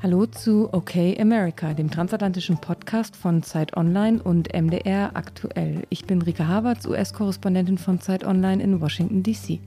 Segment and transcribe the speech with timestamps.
[0.00, 5.82] Hallo zu Okay America, dem transatlantischen Podcast von Zeit Online und MDR aktuell.
[5.90, 9.58] Ich bin Rike Havertz, US-Korrespondentin von Zeit Online in Washington, D.C.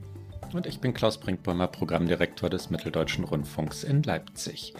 [0.54, 4.72] Und ich bin Klaus Brinkbäumer, Programmdirektor des Mitteldeutschen Rundfunks in Leipzig.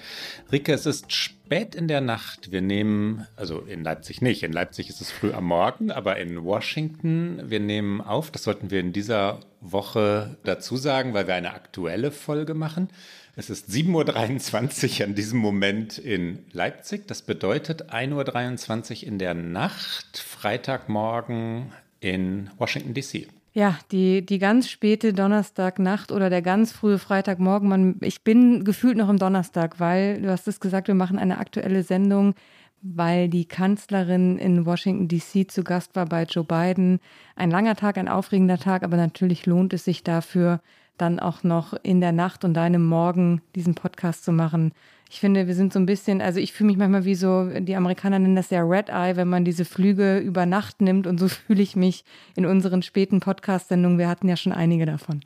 [0.50, 2.50] Rike, es ist spät in der Nacht.
[2.50, 6.44] Wir nehmen, also in Leipzig nicht, in Leipzig ist es früh am Morgen, aber in
[6.44, 11.52] Washington, wir nehmen auf, das sollten wir in dieser Woche dazu sagen, weil wir eine
[11.52, 12.88] aktuelle Folge machen.
[13.34, 17.08] Es ist 7.23 Uhr an diesem Moment in Leipzig.
[17.08, 23.28] Das bedeutet 1.23 Uhr in der Nacht, Freitagmorgen in Washington, D.C.
[23.54, 27.70] Ja, die, die ganz späte Donnerstagnacht oder der ganz frühe Freitagmorgen.
[27.70, 31.38] Man, ich bin gefühlt noch im Donnerstag, weil du hast es gesagt, wir machen eine
[31.38, 32.34] aktuelle Sendung,
[32.82, 37.00] weil die Kanzlerin in Washington DC zu Gast war bei Joe Biden.
[37.34, 40.60] Ein langer Tag, ein aufregender Tag, aber natürlich lohnt es sich dafür,
[40.98, 44.72] dann auch noch in der Nacht und deinem Morgen diesen Podcast zu machen.
[45.10, 47.76] Ich finde, wir sind so ein bisschen, also ich fühle mich manchmal wie so, die
[47.76, 51.28] Amerikaner nennen das ja Red Eye, wenn man diese Flüge über Nacht nimmt und so
[51.46, 53.98] fühle ich mich in unseren späten Podcast-Sendungen.
[53.98, 55.20] Wir hatten ja schon einige davon.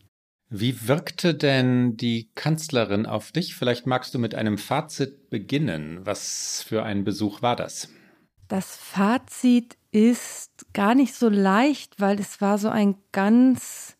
[0.48, 3.56] Wie wirkte denn die Kanzlerin auf dich?
[3.56, 6.00] Vielleicht magst du mit einem Fazit beginnen.
[6.04, 7.88] Was für ein Besuch war das?
[8.48, 13.95] Das Fazit ist gar nicht so leicht, weil es war so ein ganz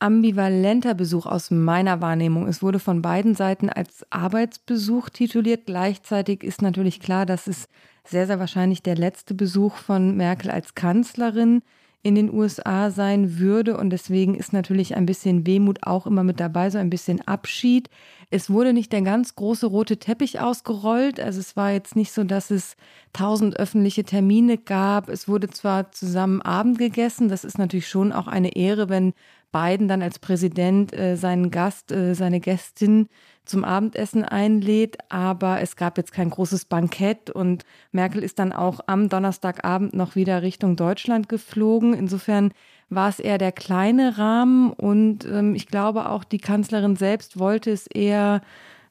[0.00, 2.48] ambivalenter Besuch aus meiner Wahrnehmung.
[2.48, 5.66] Es wurde von beiden Seiten als Arbeitsbesuch tituliert.
[5.66, 7.68] Gleichzeitig ist natürlich klar, dass es
[8.04, 11.62] sehr, sehr wahrscheinlich der letzte Besuch von Merkel als Kanzlerin
[12.02, 13.76] in den USA sein würde.
[13.76, 17.90] Und deswegen ist natürlich ein bisschen Wehmut auch immer mit dabei, so ein bisschen Abschied.
[18.30, 21.20] Es wurde nicht der ganz große rote Teppich ausgerollt.
[21.20, 22.76] Also es war jetzt nicht so, dass es
[23.12, 25.08] tausend öffentliche Termine gab.
[25.08, 27.28] Es wurde zwar zusammen Abend gegessen.
[27.28, 29.12] Das ist natürlich schon auch eine Ehre, wenn
[29.52, 33.08] Biden dann als Präsident äh, seinen Gast, äh, seine Gästin
[33.44, 38.80] zum Abendessen einlädt, aber es gab jetzt kein großes Bankett und Merkel ist dann auch
[38.86, 41.94] am Donnerstagabend noch wieder Richtung Deutschland geflogen.
[41.94, 42.52] Insofern
[42.90, 47.70] war es eher der kleine Rahmen und ähm, ich glaube auch die Kanzlerin selbst wollte
[47.70, 48.40] es eher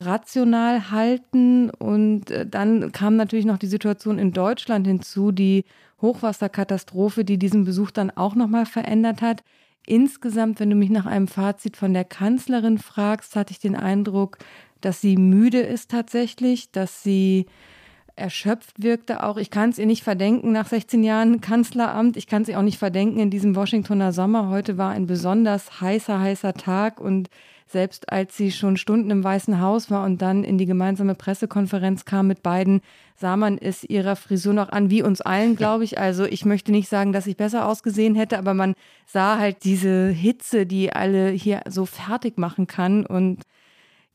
[0.01, 5.65] rational halten und äh, dann kam natürlich noch die Situation in Deutschland hinzu, die
[6.01, 9.43] Hochwasserkatastrophe, die diesen Besuch dann auch noch mal verändert hat.
[9.89, 14.37] Insgesamt, wenn du mich nach einem Fazit von der Kanzlerin fragst, hatte ich den Eindruck,
[14.81, 17.47] dass sie müde ist tatsächlich, dass sie
[18.15, 19.37] erschöpft wirkte auch.
[19.37, 22.17] Ich kann es ihr nicht verdenken nach 16 Jahren Kanzleramt.
[22.17, 24.49] Ich kann es ihr auch nicht verdenken in diesem Washingtoner Sommer.
[24.49, 27.31] Heute war ein besonders heißer, heißer Tag und
[27.71, 32.03] selbst als sie schon Stunden im Weißen Haus war und dann in die gemeinsame Pressekonferenz
[32.03, 32.81] kam mit beiden,
[33.15, 35.99] sah man es ihrer Frisur noch an, wie uns allen, glaube ich.
[35.99, 38.73] Also ich möchte nicht sagen, dass ich besser ausgesehen hätte, aber man
[39.05, 43.05] sah halt diese Hitze, die alle hier so fertig machen kann.
[43.05, 43.43] Und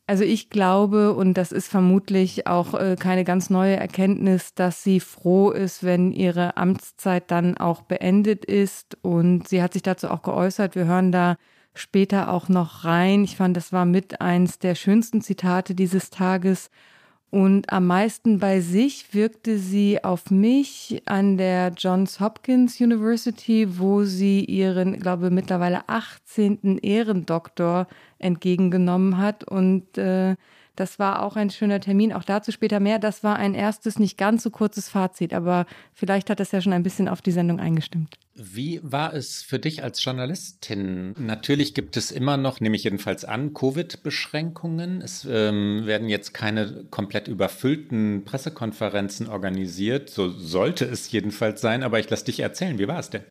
[0.09, 4.99] also ich glaube, und das ist vermutlich auch äh, keine ganz neue Erkenntnis, dass sie
[4.99, 8.99] froh ist, wenn ihre Amtszeit dann auch beendet ist.
[9.03, 10.75] Und sie hat sich dazu auch geäußert.
[10.75, 11.37] Wir hören da
[11.75, 13.25] später auch noch rein.
[13.25, 16.71] Ich fand, das war mit eins der schönsten Zitate dieses Tages.
[17.31, 24.05] Und am meisten bei sich wirkte sie auf mich an der Johns Hopkins University, wo
[24.05, 26.79] sie ihren, glaube mittlerweile 18.
[26.79, 27.89] Ehrendoktor
[28.21, 29.43] entgegengenommen hat.
[29.43, 30.37] Und äh,
[30.77, 32.13] das war auch ein schöner Termin.
[32.13, 32.99] Auch dazu später mehr.
[32.99, 36.73] Das war ein erstes, nicht ganz so kurzes Fazit, aber vielleicht hat das ja schon
[36.73, 38.19] ein bisschen auf die Sendung eingestimmt.
[38.35, 41.15] Wie war es für dich als Journalistin?
[41.19, 45.03] Natürlich gibt es immer noch, nehme ich jedenfalls an, Covid-Beschränkungen.
[45.03, 50.11] Es ähm, werden jetzt keine komplett überfüllten Pressekonferenzen organisiert.
[50.11, 51.85] So sollte es jedenfalls sein.
[51.85, 52.79] Aber ich lasse dich erzählen.
[52.79, 53.23] Wie war es denn?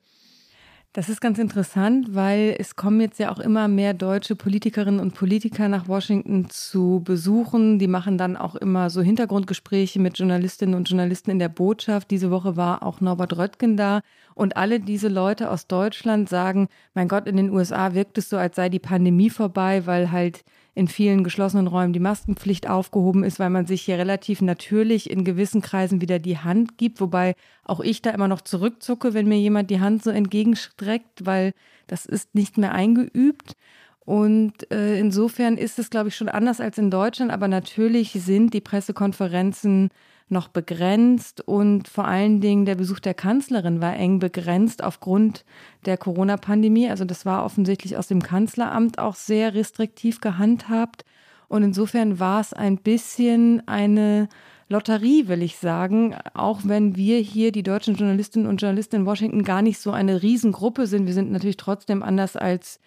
[0.96, 5.16] Das ist ganz interessant, weil es kommen jetzt ja auch immer mehr deutsche Politikerinnen und
[5.16, 7.80] Politiker nach Washington zu besuchen.
[7.80, 12.12] Die machen dann auch immer so Hintergrundgespräche mit Journalistinnen und Journalisten in der Botschaft.
[12.12, 14.01] Diese Woche war auch Norbert Röttgen da.
[14.36, 18.38] Und alle diese Leute aus Deutschland sagen, mein Gott, in den USA wirkt es so,
[18.38, 20.44] als sei die Pandemie vorbei, weil halt
[20.75, 25.24] in vielen geschlossenen Räumen die Maskenpflicht aufgehoben ist, weil man sich hier relativ natürlich in
[25.24, 29.38] gewissen Kreisen wieder die Hand gibt, wobei auch ich da immer noch zurückzucke, wenn mir
[29.38, 31.54] jemand die Hand so entgegenstreckt, weil
[31.86, 33.56] das ist nicht mehr eingeübt.
[34.00, 38.54] Und äh, insofern ist es, glaube ich, schon anders als in Deutschland, aber natürlich sind
[38.54, 39.90] die Pressekonferenzen
[40.30, 45.46] noch begrenzt und vor allen Dingen der Besuch der Kanzlerin war eng begrenzt aufgrund
[45.86, 46.90] der Corona-Pandemie.
[46.90, 51.06] Also das war offensichtlich aus dem Kanzleramt auch sehr restriktiv gehandhabt.
[51.48, 54.28] Und insofern war es ein bisschen eine
[54.70, 59.44] Lotterie, will ich sagen, auch wenn wir hier, die deutschen Journalistinnen und Journalisten in Washington,
[59.44, 61.06] gar nicht so eine Riesengruppe sind.
[61.06, 62.80] Wir sind natürlich trotzdem anders als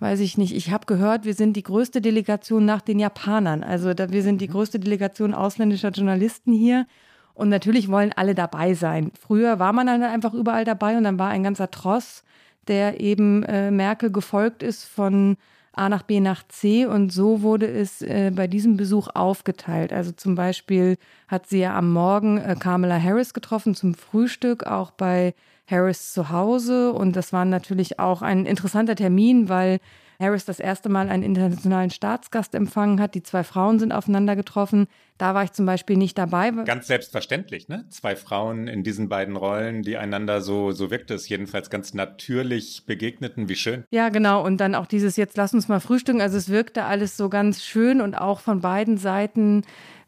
[0.00, 3.62] weiß ich nicht, ich habe gehört, wir sind die größte Delegation nach den Japanern.
[3.62, 4.52] Also da, wir sind die mhm.
[4.52, 6.86] größte Delegation ausländischer Journalisten hier.
[7.34, 9.12] Und natürlich wollen alle dabei sein.
[9.18, 12.24] Früher war man dann einfach überall dabei und dann war ein ganzer Tross,
[12.66, 15.36] der eben äh, Merkel gefolgt ist von
[15.72, 16.86] A nach B nach C.
[16.86, 19.92] Und so wurde es äh, bei diesem Besuch aufgeteilt.
[19.92, 20.96] Also zum Beispiel
[21.28, 25.34] hat sie ja am Morgen äh, Kamala Harris getroffen zum Frühstück, auch bei
[25.70, 26.92] Harris zu Hause.
[26.92, 29.78] Und das war natürlich auch ein interessanter Termin, weil
[30.20, 33.14] Harris das erste Mal einen internationalen Staatsgast empfangen hat.
[33.14, 34.86] Die zwei Frauen sind aufeinander getroffen.
[35.16, 36.50] Da war ich zum Beispiel nicht dabei.
[36.50, 37.86] Ganz selbstverständlich, ne?
[37.88, 42.84] Zwei Frauen in diesen beiden Rollen, die einander so, so wirkte es jedenfalls ganz natürlich
[42.86, 43.48] begegneten.
[43.48, 43.84] Wie schön.
[43.90, 44.44] Ja, genau.
[44.44, 46.20] Und dann auch dieses jetzt lass uns mal frühstücken.
[46.20, 49.62] Also es wirkte alles so ganz schön und auch von beiden Seiten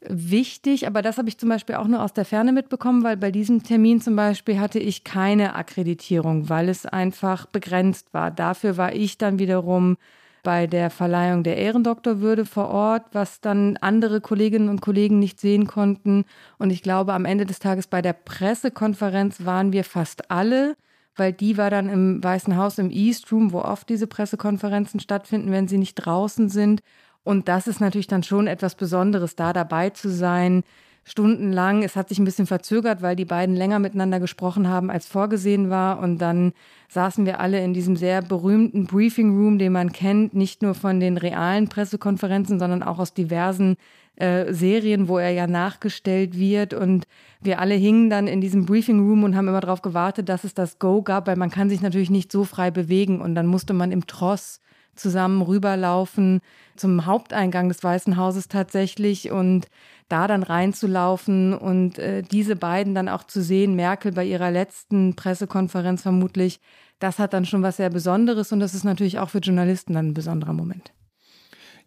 [0.08, 3.30] wichtig, aber das habe ich zum Beispiel auch nur aus der Ferne mitbekommen, weil bei
[3.30, 8.30] diesem Termin zum Beispiel hatte ich keine Akkreditierung, weil es einfach begrenzt war.
[8.30, 9.96] Dafür war ich dann wiederum
[10.42, 15.66] bei der Verleihung der Ehrendoktorwürde vor Ort, was dann andere Kolleginnen und Kollegen nicht sehen
[15.66, 16.24] konnten.
[16.58, 20.76] Und ich glaube, am Ende des Tages bei der Pressekonferenz waren wir fast alle,
[21.14, 25.52] weil die war dann im Weißen Haus im East Room, wo oft diese Pressekonferenzen stattfinden,
[25.52, 26.82] wenn sie nicht draußen sind.
[27.24, 30.64] Und das ist natürlich dann schon etwas Besonderes, da dabei zu sein,
[31.04, 31.82] stundenlang.
[31.82, 35.70] Es hat sich ein bisschen verzögert, weil die beiden länger miteinander gesprochen haben, als vorgesehen
[35.70, 35.98] war.
[35.98, 36.52] Und dann
[36.88, 41.00] saßen wir alle in diesem sehr berühmten Briefing Room, den man kennt, nicht nur von
[41.00, 43.76] den realen Pressekonferenzen, sondern auch aus diversen
[44.16, 46.74] äh, Serien, wo er ja nachgestellt wird.
[46.74, 47.06] Und
[47.40, 50.54] wir alle hingen dann in diesem Briefing Room und haben immer darauf gewartet, dass es
[50.54, 53.20] das Go gab, weil man kann sich natürlich nicht so frei bewegen.
[53.20, 54.60] Und dann musste man im Tross
[54.94, 56.40] zusammen rüberlaufen
[56.76, 59.66] zum Haupteingang des Weißen Hauses tatsächlich und
[60.08, 65.16] da dann reinzulaufen und äh, diese beiden dann auch zu sehen, Merkel bei ihrer letzten
[65.16, 66.60] Pressekonferenz vermutlich,
[66.98, 70.08] das hat dann schon was sehr Besonderes und das ist natürlich auch für Journalisten dann
[70.08, 70.92] ein besonderer Moment.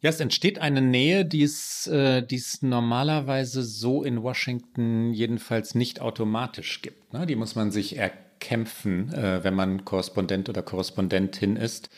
[0.01, 5.74] Ja, es entsteht eine Nähe, die es, äh, die es normalerweise so in Washington jedenfalls
[5.74, 7.13] nicht automatisch gibt.
[7.13, 7.25] Ne?
[7.25, 11.90] Die muss man sich erkämpfen, äh, wenn man Korrespondent oder Korrespondentin ist.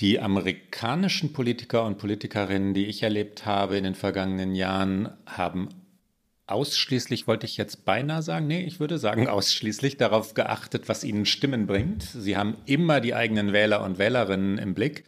[0.00, 5.68] Die amerikanischen Politiker und Politikerinnen, die ich erlebt habe in den vergangenen Jahren, haben
[6.46, 11.26] ausschließlich, wollte ich jetzt beinahe sagen, nee, ich würde sagen ausschließlich darauf geachtet, was ihnen
[11.26, 12.02] Stimmen bringt.
[12.02, 15.04] Sie haben immer die eigenen Wähler und Wählerinnen im Blick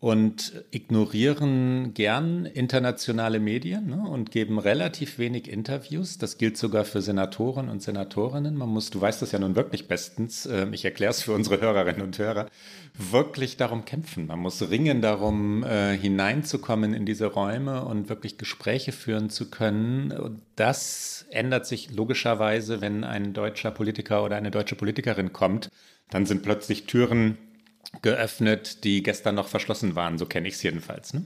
[0.00, 6.16] und ignorieren gern internationale Medien ne, und geben relativ wenig Interviews.
[6.16, 8.56] Das gilt sogar für Senatoren und Senatorinnen.
[8.56, 11.60] Man muss, du weißt das ja nun wirklich bestens, äh, ich erkläre es für unsere
[11.60, 12.46] Hörerinnen und Hörer,
[12.94, 14.26] wirklich darum kämpfen.
[14.26, 20.12] Man muss ringen darum, äh, hineinzukommen in diese Räume und wirklich Gespräche führen zu können.
[20.12, 25.68] Und das ändert sich logischerweise, wenn ein deutscher Politiker oder eine deutsche Politikerin kommt.
[26.08, 27.36] Dann sind plötzlich Türen
[28.02, 30.18] geöffnet, die gestern noch verschlossen waren.
[30.18, 31.14] So kenne ich es jedenfalls.
[31.14, 31.24] Ne?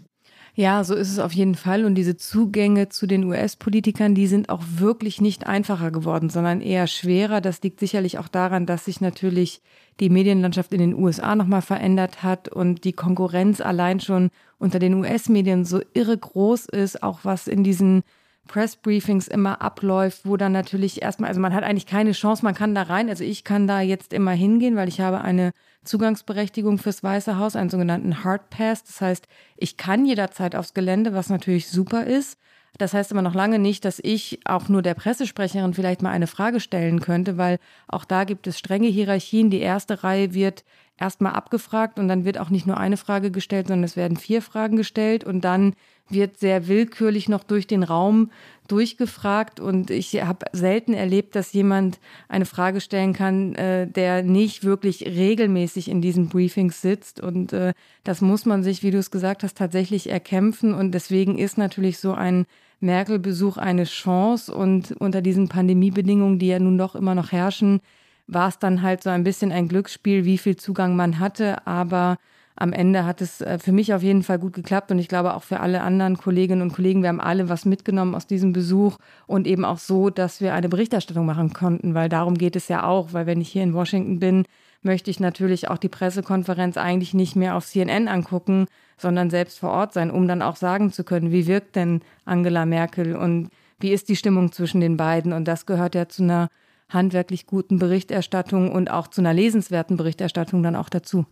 [0.57, 1.85] Ja, so ist es auf jeden Fall.
[1.85, 6.87] Und diese Zugänge zu den US-Politikern, die sind auch wirklich nicht einfacher geworden, sondern eher
[6.87, 7.41] schwerer.
[7.41, 9.61] Das liegt sicherlich auch daran, dass sich natürlich
[9.99, 14.95] die Medienlandschaft in den USA nochmal verändert hat und die Konkurrenz allein schon unter den
[14.95, 18.05] US-Medien so irre groß ist, auch was in diesen
[18.47, 22.75] Pressbriefings immer abläuft, wo dann natürlich erstmal, also man hat eigentlich keine Chance, man kann
[22.75, 23.09] da rein.
[23.09, 25.53] Also ich kann da jetzt immer hingehen, weil ich habe eine
[25.85, 28.85] Zugangsberechtigung fürs Weiße Haus, einen sogenannten Hard Pass.
[28.85, 32.39] Das heißt, ich kann jederzeit aufs Gelände, was natürlich super ist.
[32.77, 36.27] Das heißt aber noch lange nicht, dass ich auch nur der Pressesprecherin vielleicht mal eine
[36.27, 39.49] Frage stellen könnte, weil auch da gibt es strenge Hierarchien.
[39.49, 40.65] Die erste Reihe wird
[40.99, 44.43] erstmal abgefragt und dann wird auch nicht nur eine Frage gestellt, sondern es werden vier
[44.43, 45.75] Fragen gestellt und dann
[46.09, 48.31] wird sehr willkürlich noch durch den Raum
[48.69, 49.61] durchgefragt.
[49.61, 55.05] Und ich habe selten erlebt, dass jemand eine Frage stellen kann, äh, der nicht wirklich
[55.07, 57.21] regelmäßig in diesen Briefings sitzt.
[57.21, 57.73] Und äh,
[58.05, 60.75] das muss man sich, wie du es gesagt hast, tatsächlich erkämpfen.
[60.75, 62.47] Und deswegen ist natürlich so ein
[62.81, 64.55] Merkel-Besuch eine Chance.
[64.55, 67.81] Und unter diesen Pandemiebedingungen, die ja nun doch immer noch herrschen,
[68.27, 72.17] war es dann halt so ein bisschen ein Glücksspiel, wie viel Zugang man hatte, aber
[72.57, 75.35] am Ende hat es äh, für mich auf jeden Fall gut geklappt und ich glaube
[75.35, 77.03] auch für alle anderen Kolleginnen und Kollegen.
[77.03, 80.69] Wir haben alle was mitgenommen aus diesem Besuch und eben auch so, dass wir eine
[80.69, 84.21] Berichterstattung machen konnten, weil darum geht es ja auch, weil wenn ich hier in Washington
[84.21, 84.45] bin,
[84.83, 88.67] möchte ich natürlich auch die Pressekonferenz eigentlich nicht mehr auf CNN angucken,
[88.99, 92.67] sondern selbst vor Ort sein, um dann auch sagen zu können, wie wirkt denn Angela
[92.67, 93.49] Merkel und
[93.81, 95.33] wie ist die Stimmung zwischen den beiden.
[95.33, 96.49] Und das gehört ja zu einer
[96.89, 101.27] handwerklich guten Berichterstattung und auch zu einer lesenswerten Berichterstattung dann auch dazu.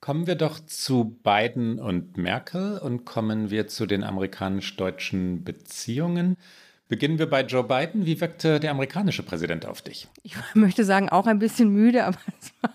[0.00, 6.36] Kommen wir doch zu Biden und Merkel und kommen wir zu den amerikanisch-deutschen Beziehungen.
[6.88, 8.06] Beginnen wir bei Joe Biden.
[8.06, 10.08] Wie wirkte der amerikanische Präsident auf dich?
[10.22, 12.72] Ich möchte sagen, auch ein bisschen müde, aber es war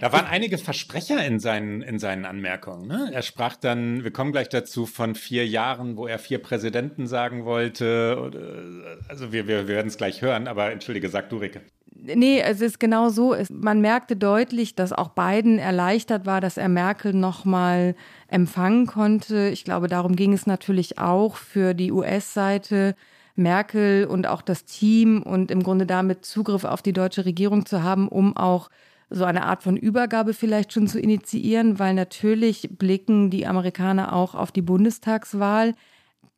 [0.00, 2.86] da waren einige Versprecher in seinen, in seinen Anmerkungen.
[2.86, 3.10] Ne?
[3.12, 7.44] Er sprach dann, wir kommen gleich dazu, von vier Jahren, wo er vier Präsidenten sagen
[7.44, 8.94] wollte.
[9.08, 11.62] Also wir, wir, wir werden es gleich hören, aber entschuldige, sag du, Ricke.
[12.00, 13.34] Nee, es ist genau so.
[13.50, 17.96] Man merkte deutlich, dass auch Biden erleichtert war, dass er Merkel nochmal
[18.28, 19.48] empfangen konnte.
[19.48, 22.94] Ich glaube, darum ging es natürlich auch für die US-Seite.
[23.34, 27.82] Merkel und auch das Team und im Grunde damit Zugriff auf die deutsche Regierung zu
[27.84, 28.68] haben, um auch
[29.10, 34.34] so eine Art von Übergabe vielleicht schon zu initiieren, weil natürlich blicken die Amerikaner auch
[34.34, 35.74] auf die Bundestagswahl.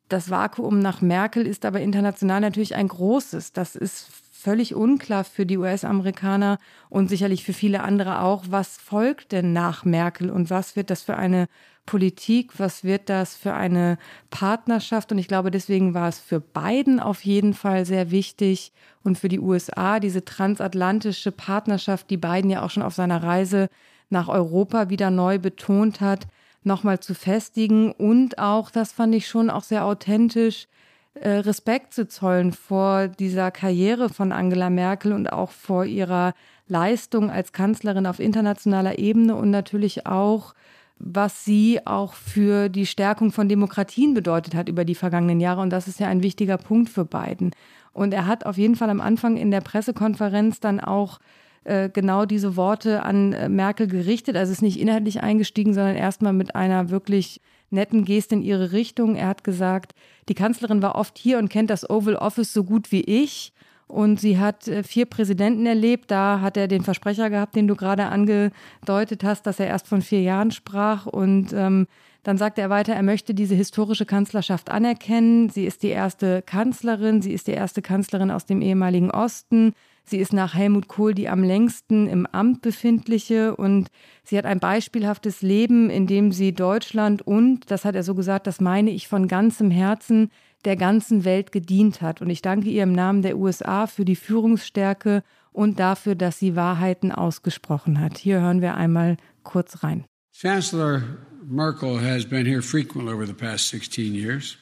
[0.09, 3.53] Das Vakuum nach Merkel ist aber international natürlich ein großes.
[3.53, 4.09] Das ist
[4.41, 6.57] völlig unklar für die US-Amerikaner
[6.89, 8.45] und sicherlich für viele andere auch.
[8.49, 11.47] Was folgt denn nach Merkel und was wird das für eine
[11.85, 12.59] Politik?
[12.59, 13.97] Was wird das für eine
[14.29, 15.11] Partnerschaft?
[15.11, 18.71] Und ich glaube, deswegen war es für Biden auf jeden Fall sehr wichtig
[19.03, 23.69] und für die USA diese transatlantische Partnerschaft, die Biden ja auch schon auf seiner Reise
[24.09, 26.27] nach Europa wieder neu betont hat,
[26.63, 30.67] nochmal zu festigen und auch, das fand ich schon auch sehr authentisch,
[31.15, 36.33] Respekt zu zollen vor dieser Karriere von Angela Merkel und auch vor ihrer
[36.67, 40.53] Leistung als Kanzlerin auf internationaler Ebene und natürlich auch,
[40.97, 45.61] was sie auch für die Stärkung von Demokratien bedeutet hat über die vergangenen Jahre.
[45.61, 47.51] Und das ist ja ein wichtiger Punkt für Biden.
[47.91, 51.19] Und er hat auf jeden Fall am Anfang in der Pressekonferenz dann auch
[51.65, 54.37] äh, genau diese Worte an äh, Merkel gerichtet.
[54.37, 59.15] Also ist nicht inhaltlich eingestiegen, sondern erstmal mit einer wirklich netten Geste in ihre Richtung.
[59.15, 59.93] Er hat gesagt,
[60.29, 63.53] die Kanzlerin war oft hier und kennt das Oval Office so gut wie ich.
[63.87, 66.11] Und sie hat äh, vier Präsidenten erlebt.
[66.11, 70.01] Da hat er den Versprecher gehabt, den du gerade angedeutet hast, dass er erst von
[70.01, 71.05] vier Jahren sprach.
[71.05, 71.87] Und ähm,
[72.23, 75.49] dann sagte er weiter, er möchte diese historische Kanzlerschaft anerkennen.
[75.49, 77.21] Sie ist die erste Kanzlerin.
[77.21, 79.73] Sie ist die erste Kanzlerin aus dem ehemaligen Osten.
[80.11, 83.89] Sie ist nach Helmut Kohl die am längsten im Amt befindliche und
[84.25, 88.45] sie hat ein beispielhaftes Leben, in dem sie Deutschland und, das hat er so gesagt,
[88.45, 90.29] das meine ich von ganzem Herzen,
[90.65, 92.21] der ganzen Welt gedient hat.
[92.21, 96.57] Und ich danke ihr im Namen der USA für die Führungsstärke und dafür, dass sie
[96.57, 98.17] Wahrheiten ausgesprochen hat.
[98.17, 100.03] Hier hören wir einmal kurz rein.
[100.33, 101.03] Chancellor
[101.41, 104.57] Merkel has been here frequently over the past 16 years.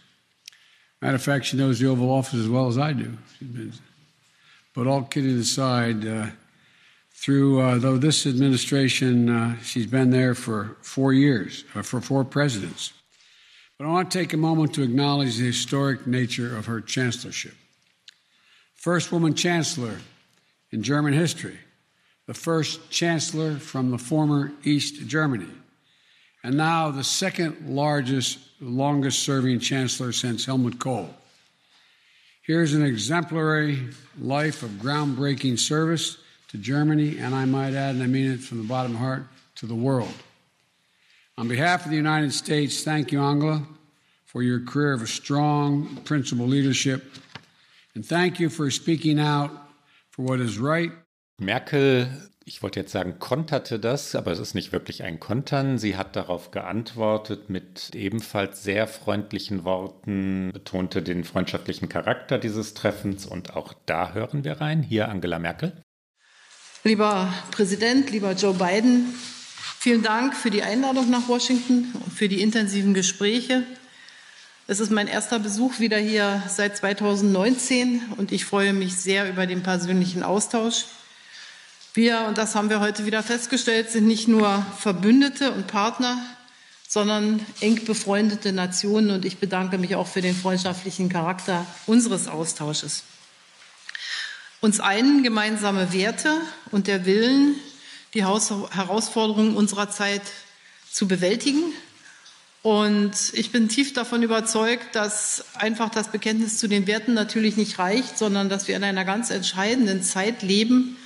[1.01, 3.17] Matter of fact, she knows the Oval Office as well as I do.
[3.39, 3.73] She's been
[4.79, 6.27] But all kidding aside, uh,
[7.11, 12.23] through uh, though this administration, uh, she's been there for four years, uh, for four
[12.23, 12.93] presidents.
[13.77, 17.55] But I want to take a moment to acknowledge the historic nature of her chancellorship.
[18.73, 19.97] First woman chancellor
[20.71, 21.59] in German history,
[22.25, 25.51] the first chancellor from the former East Germany,
[26.41, 31.13] and now the second largest, longest serving chancellor since Helmut Kohl.
[32.49, 33.89] Here's an exemplary
[34.19, 38.57] life of groundbreaking service to Germany, and I might add, and I mean it from
[38.57, 39.23] the bottom of my heart,
[39.57, 40.11] to the world.
[41.37, 43.61] On behalf of the United States, thank you, Angela,
[44.25, 47.03] for your career of strong, principled leadership.
[47.93, 49.51] And thank you for speaking out
[50.09, 50.91] for what is right.
[51.39, 52.07] Merkel
[52.49, 55.77] ich wollte jetzt sagen, konterte das, aber es ist nicht wirklich ein Kontern.
[55.77, 63.27] Sie hat darauf geantwortet mit ebenfalls sehr freundlichen Worten, betonte den freundschaftlichen Charakter dieses Treffens
[63.27, 64.81] und auch da hören wir rein.
[64.81, 65.79] Hier Angela Merkel.
[66.83, 69.13] Lieber Präsident, lieber Joe Biden,
[69.77, 73.63] vielen Dank für die Einladung nach Washington und für die intensiven Gespräche.
[74.65, 79.45] Es ist mein erster Besuch wieder hier seit 2019 und ich freue mich sehr über
[79.45, 80.85] den persönlichen Austausch.
[81.95, 86.23] Wir, und das haben wir heute wieder festgestellt, sind nicht nur Verbündete und Partner,
[86.87, 89.09] sondern eng befreundete Nationen.
[89.09, 93.03] Und ich bedanke mich auch für den freundschaftlichen Charakter unseres Austausches.
[94.61, 96.35] Uns einen gemeinsame Werte
[96.69, 97.55] und der Willen,
[98.13, 100.21] die Herausforderungen unserer Zeit
[100.91, 101.73] zu bewältigen.
[102.61, 107.79] Und ich bin tief davon überzeugt, dass einfach das Bekenntnis zu den Werten natürlich nicht
[107.79, 110.97] reicht, sondern dass wir in einer ganz entscheidenden Zeit leben,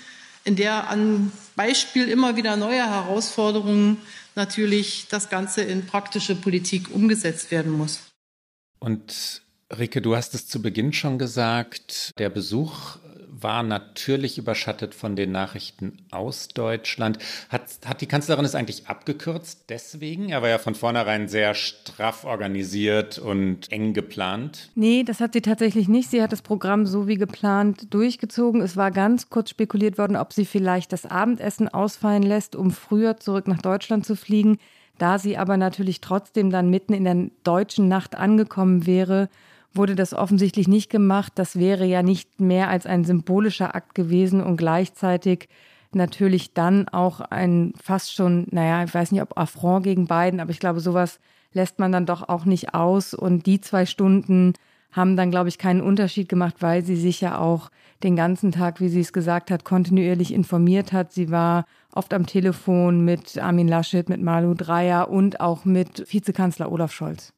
[0.44, 3.98] in der an Beispiel immer wieder neuer Herausforderungen
[4.36, 8.02] natürlich das Ganze in praktische Politik umgesetzt werden muss.
[8.80, 9.42] Und
[9.78, 12.98] Rike, du hast es zu Beginn schon gesagt, der Besuch
[13.42, 17.18] war natürlich überschattet von den Nachrichten aus Deutschland.
[17.50, 20.30] Hat, hat die Kanzlerin es eigentlich abgekürzt deswegen?
[20.30, 24.70] Er war ja von vornherein sehr straff organisiert und eng geplant.
[24.76, 26.10] Nee, das hat sie tatsächlich nicht.
[26.10, 28.62] Sie hat das Programm so wie geplant durchgezogen.
[28.62, 33.18] Es war ganz kurz spekuliert worden, ob sie vielleicht das Abendessen ausfallen lässt, um früher
[33.18, 34.60] zurück nach Deutschland zu fliegen.
[35.00, 39.30] Da sie aber natürlich trotzdem dann mitten in der deutschen Nacht angekommen wäre,
[39.74, 41.34] wurde das offensichtlich nicht gemacht.
[41.36, 45.50] Das wäre ja nicht mehr als ein symbolischer Akt gewesen und gleichzeitig
[45.96, 50.52] natürlich dann auch ein fast schon, naja, ich weiß nicht, ob Affront gegen Biden, aber
[50.52, 51.20] ich glaube, sowas
[51.54, 53.14] lässt man dann doch auch nicht aus.
[53.14, 54.54] Und die zwei Stunden
[54.92, 57.70] haben dann, glaube ich, keinen Unterschied gemacht, weil sie sich ja auch
[58.04, 61.12] den ganzen Tag, wie sie es gesagt hat, kontinuierlich informiert hat.
[61.14, 66.72] Sie war oft am Telefon mit Armin Laschet, mit Malu Dreyer und auch mit Vizekanzler
[66.72, 67.34] Olaf Scholz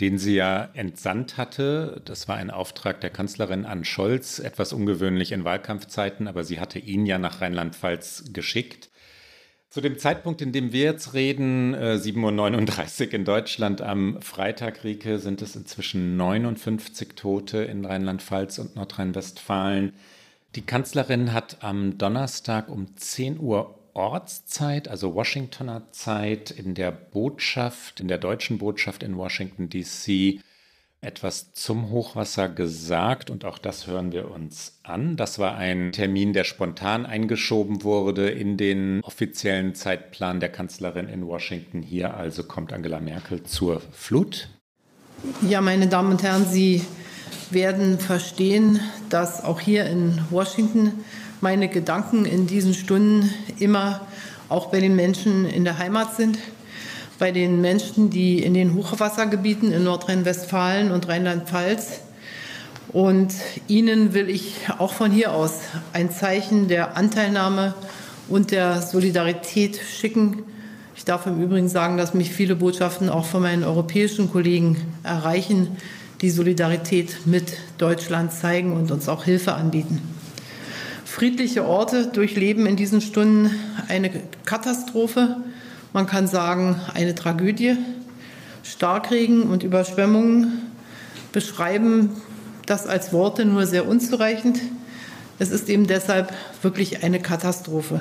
[0.00, 2.00] den sie ja entsandt hatte.
[2.04, 6.78] Das war ein Auftrag der Kanzlerin an Scholz, etwas ungewöhnlich in Wahlkampfzeiten, aber sie hatte
[6.78, 8.90] ihn ja nach Rheinland-Pfalz geschickt.
[9.70, 14.82] Zu dem Zeitpunkt, in dem wir jetzt reden, 7.39 äh, Uhr in Deutschland am Freitag,
[14.82, 19.92] Rieke, sind es inzwischen 59 Tote in Rheinland-Pfalz und Nordrhein-Westfalen.
[20.54, 27.98] Die Kanzlerin hat am Donnerstag um 10 Uhr Ortszeit, also Washingtoner Zeit, in der Botschaft,
[27.98, 30.40] in der deutschen Botschaft in Washington, DC,
[31.00, 35.16] etwas zum Hochwasser gesagt und auch das hören wir uns an.
[35.16, 41.26] Das war ein Termin, der spontan eingeschoben wurde in den offiziellen Zeitplan der Kanzlerin in
[41.26, 41.82] Washington.
[41.82, 44.48] Hier also kommt Angela Merkel zur Flut.
[45.42, 46.84] Ja, meine Damen und Herren, Sie
[47.50, 48.78] werden verstehen,
[49.08, 51.04] dass auch hier in Washington
[51.40, 54.00] meine Gedanken in diesen Stunden immer
[54.48, 56.38] auch bei den Menschen in der Heimat sind
[57.18, 62.00] bei den Menschen, die in den Hochwassergebieten in Nordrhein-Westfalen und Rheinland-Pfalz.
[62.92, 63.34] Und
[63.66, 65.60] ihnen will ich auch von hier aus
[65.92, 67.74] ein Zeichen der Anteilnahme
[68.28, 70.44] und der Solidarität schicken.
[70.96, 75.76] Ich darf im Übrigen sagen, dass mich viele Botschaften auch von meinen europäischen Kollegen erreichen,
[76.22, 80.00] die Solidarität mit Deutschland zeigen und uns auch Hilfe anbieten.
[81.18, 83.50] Friedliche Orte durchleben in diesen Stunden
[83.88, 84.08] eine
[84.44, 85.38] Katastrophe,
[85.92, 87.76] man kann sagen, eine Tragödie.
[88.62, 90.62] Starkregen und Überschwemmungen
[91.32, 92.10] beschreiben
[92.66, 94.60] das als Worte nur sehr unzureichend.
[95.40, 98.00] Es ist eben deshalb wirklich eine Katastrophe.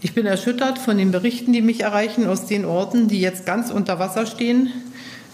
[0.00, 3.70] Ich bin erschüttert von den Berichten, die mich erreichen aus den Orten, die jetzt ganz
[3.70, 4.72] unter Wasser stehen,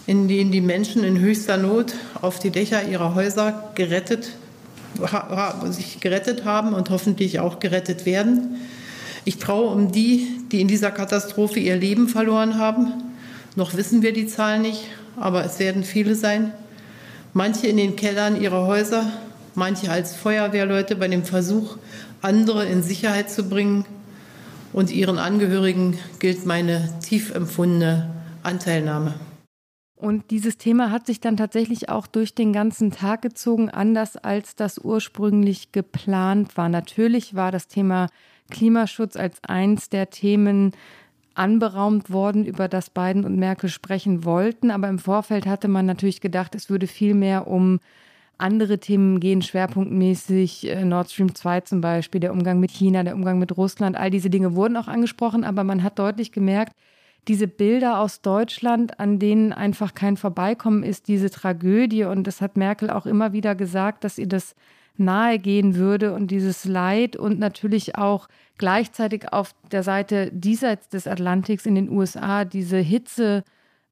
[0.09, 4.33] in denen die Menschen in höchster Not auf die Dächer ihrer Häuser gerettet,
[5.71, 8.57] sich gerettet haben und hoffentlich auch gerettet werden.
[9.25, 12.93] Ich traue um die, die in dieser Katastrophe ihr Leben verloren haben.
[13.57, 14.85] Noch wissen wir die Zahl nicht,
[15.17, 16.53] aber es werden viele sein.
[17.33, 19.05] Manche in den Kellern ihrer Häuser,
[19.55, 21.77] manche als Feuerwehrleute bei dem Versuch,
[22.23, 23.85] andere in Sicherheit zu bringen.
[24.73, 28.11] Und ihren Angehörigen gilt meine tief empfundene
[28.43, 29.15] Anteilnahme.
[29.97, 34.55] Und dieses Thema hat sich dann tatsächlich auch durch den ganzen Tag gezogen, anders als
[34.55, 36.69] das ursprünglich geplant war.
[36.69, 38.09] Natürlich war das Thema
[38.51, 40.73] Klimaschutz als eins der Themen
[41.35, 44.71] anberaumt worden, über das Biden und Merkel sprechen wollten.
[44.71, 47.81] Aber im Vorfeld hatte man natürlich gedacht, es würde viel mehr um
[48.39, 53.15] andere Themen gehen, schwerpunktmäßig äh, Nord Stream 2 zum Beispiel, der Umgang mit China, der
[53.15, 53.97] Umgang mit Russland.
[53.97, 56.75] All diese Dinge wurden auch angesprochen, aber man hat deutlich gemerkt,
[57.29, 62.05] diese Bilder aus Deutschland, an denen einfach kein Vorbeikommen ist, diese Tragödie.
[62.05, 64.55] Und das hat Merkel auch immer wieder gesagt, dass ihr das
[64.97, 71.07] nahe gehen würde und dieses Leid und natürlich auch gleichzeitig auf der Seite diesseits des
[71.07, 72.79] Atlantiks in den USA diese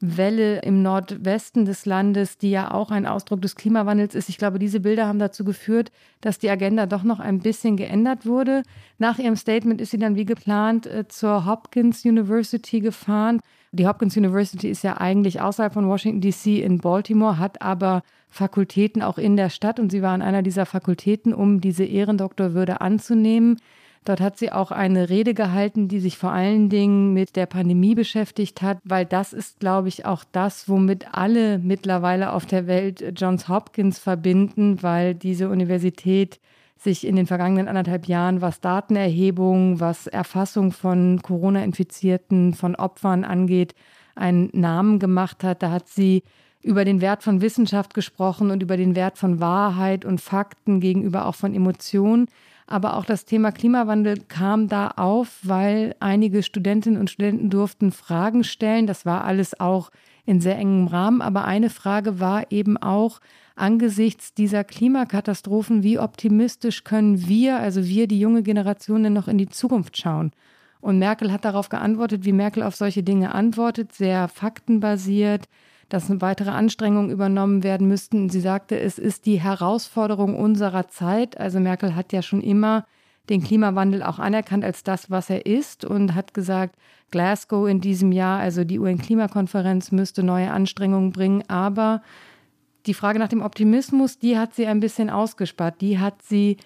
[0.05, 4.29] Hitzewelle im Nordwesten des Landes, die ja auch ein Ausdruck des Klimawandels ist.
[4.29, 8.27] Ich glaube, diese Bilder haben dazu geführt, dass die Agenda doch noch ein bisschen geändert
[8.27, 8.63] wurde.
[8.99, 13.41] Nach ihrem Statement ist sie dann wie geplant äh, zur Hopkins University gefahren.
[13.73, 19.03] Die Hopkins University ist ja eigentlich außerhalb von Washington, DC in Baltimore, hat aber Fakultäten
[19.03, 23.59] auch in der Stadt und sie war an einer dieser Fakultäten, um diese Ehrendoktorwürde anzunehmen.
[24.05, 27.95] Dort hat sie auch eine Rede gehalten, die sich vor allen Dingen mit der Pandemie
[27.95, 33.03] beschäftigt hat, weil das ist, glaube ich, auch das, womit alle mittlerweile auf der Welt
[33.17, 36.39] Johns Hopkins verbinden, weil diese Universität
[36.77, 43.75] sich in den vergangenen anderthalb Jahren, was Datenerhebung, was Erfassung von Corona-Infizierten, von Opfern angeht,
[44.15, 45.63] einen Namen gemacht hat.
[45.63, 46.23] Da hat sie
[46.63, 51.27] über den Wert von Wissenschaft gesprochen und über den Wert von Wahrheit und Fakten gegenüber
[51.27, 52.27] auch von Emotionen.
[52.67, 58.43] Aber auch das Thema Klimawandel kam da auf, weil einige Studentinnen und Studenten durften Fragen
[58.43, 58.87] stellen.
[58.87, 59.91] Das war alles auch
[60.25, 61.21] in sehr engem Rahmen.
[61.21, 63.21] Aber eine Frage war eben auch
[63.55, 69.39] angesichts dieser Klimakatastrophen, wie optimistisch können wir, also wir, die junge Generation, denn noch in
[69.39, 70.33] die Zukunft schauen?
[70.81, 75.49] Und Merkel hat darauf geantwortet, wie Merkel auf solche Dinge antwortet, sehr faktenbasiert,
[75.89, 78.31] dass weitere Anstrengungen übernommen werden müssten.
[78.31, 81.39] Sie sagte, es ist die Herausforderung unserer Zeit.
[81.39, 82.87] Also Merkel hat ja schon immer
[83.29, 86.77] den Klimawandel auch anerkannt als das, was er ist und hat gesagt,
[87.11, 91.43] Glasgow in diesem Jahr, also die UN-Klimakonferenz, müsste neue Anstrengungen bringen.
[91.49, 92.03] Aber
[92.87, 95.81] die Frage nach dem Optimismus, die hat sie ein bisschen ausgespart.
[95.81, 96.59] Die hat sie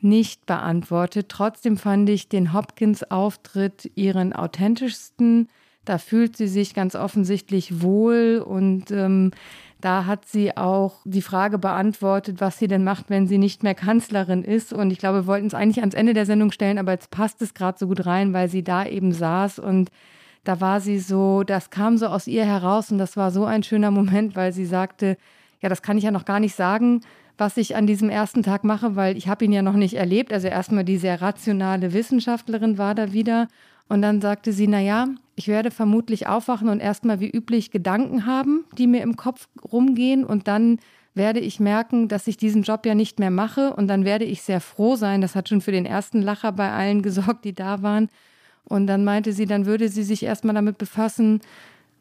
[0.00, 1.28] nicht beantwortet.
[1.28, 5.48] Trotzdem fand ich den Hopkins-Auftritt ihren authentischsten.
[5.86, 9.30] Da fühlt sie sich ganz offensichtlich wohl und ähm,
[9.80, 13.74] da hat sie auch die Frage beantwortet, was sie denn macht, wenn sie nicht mehr
[13.74, 14.72] Kanzlerin ist.
[14.72, 17.40] Und ich glaube, wir wollten es eigentlich ans Ende der Sendung stellen, aber jetzt passt
[17.40, 19.90] es gerade so gut rein, weil sie da eben saß und
[20.44, 23.62] da war sie so, das kam so aus ihr heraus und das war so ein
[23.62, 25.16] schöner Moment, weil sie sagte,
[25.60, 27.00] ja, das kann ich ja noch gar nicht sagen,
[27.38, 30.32] was ich an diesem ersten Tag mache, weil ich habe ihn ja noch nicht erlebt.
[30.32, 33.48] Also erstmal die sehr rationale Wissenschaftlerin war da wieder
[33.88, 38.26] und dann sagte sie, na ja, ich werde vermutlich aufwachen und erstmal wie üblich Gedanken
[38.26, 40.78] haben, die mir im Kopf rumgehen und dann
[41.14, 44.42] werde ich merken, dass ich diesen Job ja nicht mehr mache und dann werde ich
[44.42, 45.20] sehr froh sein.
[45.20, 48.08] Das hat schon für den ersten Lacher bei allen gesorgt, die da waren.
[48.64, 51.40] Und dann meinte sie, dann würde sie sich erstmal damit befassen,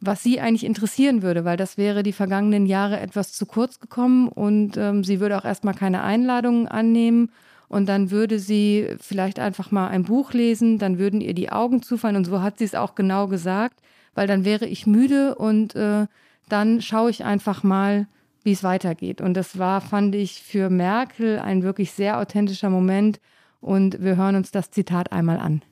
[0.02, 4.28] was sie eigentlich interessieren würde, weil das wäre die vergangenen Jahre etwas zu kurz gekommen
[4.28, 7.30] und ähm, sie würde auch erstmal keine Einladungen annehmen
[7.68, 11.82] und dann würde sie vielleicht einfach mal ein Buch lesen, dann würden ihr die Augen
[11.82, 13.82] zufallen und so hat sie es auch genau gesagt,
[14.14, 16.08] weil dann wäre ich müde und äh,
[16.50, 18.08] dann schaue ich einfach mal,
[18.44, 19.22] wie es weitergeht.
[19.22, 23.20] Und das war, fand ich, für Merkel ein wirklich sehr authentischer Moment
[23.60, 25.64] und wir hören uns das Zitat einmal an.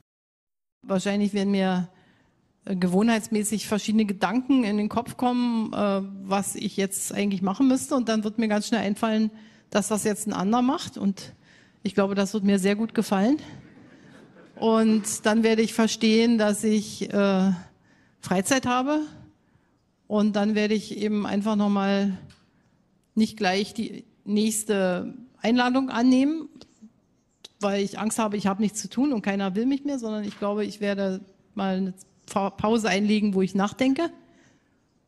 [0.81, 1.89] Wahrscheinlich werden mir
[2.65, 7.95] äh, gewohnheitsmäßig verschiedene Gedanken in den Kopf kommen, äh, was ich jetzt eigentlich machen müsste.
[7.95, 9.31] Und dann wird mir ganz schnell einfallen,
[9.69, 10.97] dass das jetzt ein anderer macht.
[10.97, 11.33] Und
[11.83, 13.37] ich glaube, das wird mir sehr gut gefallen.
[14.55, 17.51] Und dann werde ich verstehen, dass ich äh,
[18.21, 19.01] Freizeit habe.
[20.07, 22.17] Und dann werde ich eben einfach nochmal
[23.15, 26.47] nicht gleich die nächste Einladung annehmen,
[27.59, 30.23] weil ich Angst habe, ich habe nichts zu tun und keiner will mich mehr, sondern
[30.23, 31.21] ich glaube, ich werde
[31.55, 31.93] mal eine
[32.25, 34.09] Pause einlegen, wo ich nachdenke,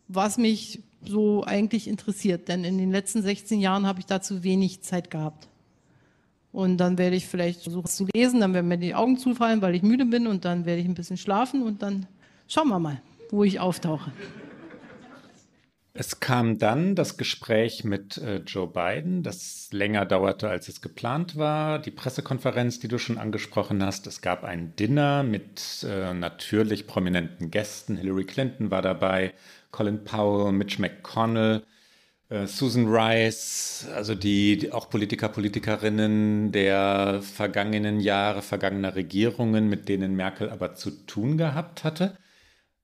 [0.08, 2.48] was mich so eigentlich interessiert.
[2.50, 5.48] Denn in den letzten 16 Jahren habe ich dazu wenig Zeit gehabt.
[6.56, 9.76] Und dann werde ich vielleicht versuchen zu lesen, dann werden mir die Augen zufallen, weil
[9.76, 12.08] ich müde bin und dann werde ich ein bisschen schlafen und dann
[12.48, 14.10] schauen wir mal, wo ich auftauche.
[15.92, 21.36] Es kam dann das Gespräch mit äh, Joe Biden, das länger dauerte, als es geplant
[21.36, 21.80] war.
[21.80, 24.08] Die Pressekonferenz, die du schon angesprochen hast.
[24.08, 27.98] Es gab ein Dinner mit äh, natürlich prominenten Gästen.
[27.98, 29.34] Hillary Clinton war dabei,
[29.72, 31.64] Colin Powell, Mitch McConnell.
[32.30, 40.16] Äh, Susan Rice, also die, auch Politiker, Politikerinnen der vergangenen Jahre, vergangener Regierungen, mit denen
[40.16, 42.18] Merkel aber zu tun gehabt hatte.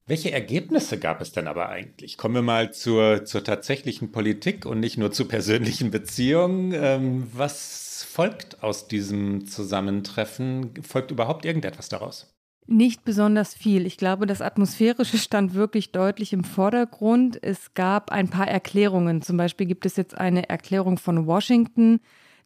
[0.06, 2.18] Welche Ergebnisse gab es denn aber eigentlich?
[2.18, 6.74] Kommen wir mal zur, zur tatsächlichen Politik und nicht nur zu persönlichen Beziehungen.
[6.74, 10.74] Ähm, was folgt aus diesem Zusammentreffen?
[10.84, 12.36] Folgt überhaupt irgendetwas daraus?
[12.68, 13.86] Nicht besonders viel.
[13.86, 17.38] Ich glaube, das Atmosphärische stand wirklich deutlich im Vordergrund.
[17.42, 19.22] Es gab ein paar Erklärungen.
[19.22, 22.00] Zum Beispiel gibt es jetzt eine Erklärung von Washington,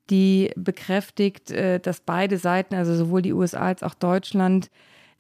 [0.09, 4.69] die bekräftigt, äh, dass beide Seiten, also sowohl die USA als auch Deutschland,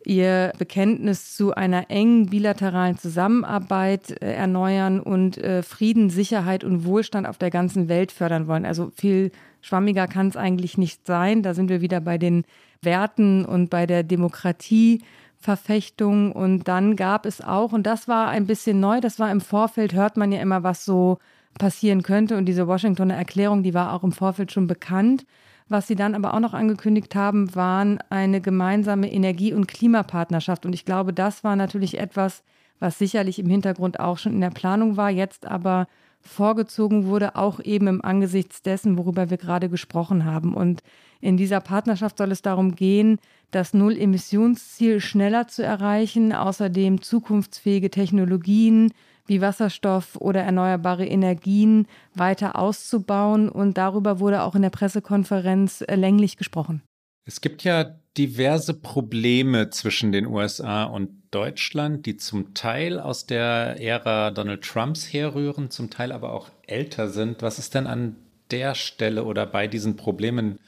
[0.05, 7.27] ihr Bekenntnis zu einer engen bilateralen Zusammenarbeit äh, erneuern und äh, Frieden, Sicherheit und Wohlstand
[7.27, 8.65] auf der ganzen Welt fördern wollen.
[8.65, 9.31] Also viel
[9.61, 11.41] schwammiger kann es eigentlich nicht sein.
[11.41, 12.45] Da sind wir wieder bei den
[12.85, 16.31] Werten und bei der Demokratieverfechtung.
[16.31, 19.93] Und dann gab es auch, und das war ein bisschen neu, das war im Vorfeld,
[19.93, 21.19] hört man ja immer, was so
[21.59, 22.37] passieren könnte.
[22.37, 25.25] Und diese Washingtoner Erklärung, die war auch im Vorfeld schon bekannt.
[25.67, 30.65] Was sie dann aber auch noch angekündigt haben, waren eine gemeinsame Energie- und Klimapartnerschaft.
[30.65, 32.43] Und ich glaube, das war natürlich etwas,
[32.79, 35.87] was sicherlich im Hintergrund auch schon in der Planung war, jetzt aber
[36.25, 40.53] vorgezogen wurde, auch eben im Angesichts dessen, worüber wir gerade gesprochen haben.
[40.53, 40.81] Und
[41.21, 43.19] in dieser Partnerschaft soll es darum gehen,
[43.51, 48.91] das Null-Emissionsziel schneller zu erreichen, außerdem zukunftsfähige Technologien
[49.27, 53.49] wie Wasserstoff oder erneuerbare Energien weiter auszubauen.
[53.49, 56.81] Und darüber wurde auch in der Pressekonferenz äh, länglich gesprochen.
[57.27, 63.77] Es gibt ja diverse Probleme zwischen den USA und Deutschland, die zum Teil aus der
[63.81, 67.41] Ära Donald Trumps herrühren, zum Teil aber auch älter sind.
[67.41, 68.15] Was ist denn an
[68.51, 70.59] der Stelle oder bei diesen Problemen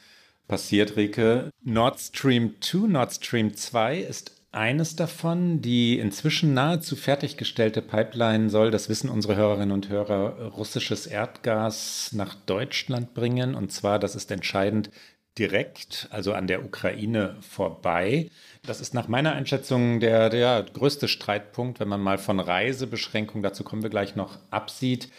[0.47, 1.51] passiert, Rike?
[1.63, 5.61] Nord Stream 2, Nord Stream 2 ist eines davon.
[5.61, 12.33] Die inzwischen nahezu fertiggestellte Pipeline soll, das wissen unsere Hörerinnen und Hörer, russisches Erdgas nach
[12.33, 13.53] Deutschland bringen.
[13.53, 14.89] Und zwar, das ist entscheidend,
[15.37, 18.29] direkt, also an der Ukraine vorbei.
[18.65, 23.63] Das ist nach meiner Einschätzung der, der größte Streitpunkt, wenn man mal von Reisebeschränkungen, dazu
[23.63, 25.09] kommen wir gleich noch, absieht.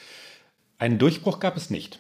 [0.79, 1.99] Einen Durchbruch gab es nicht.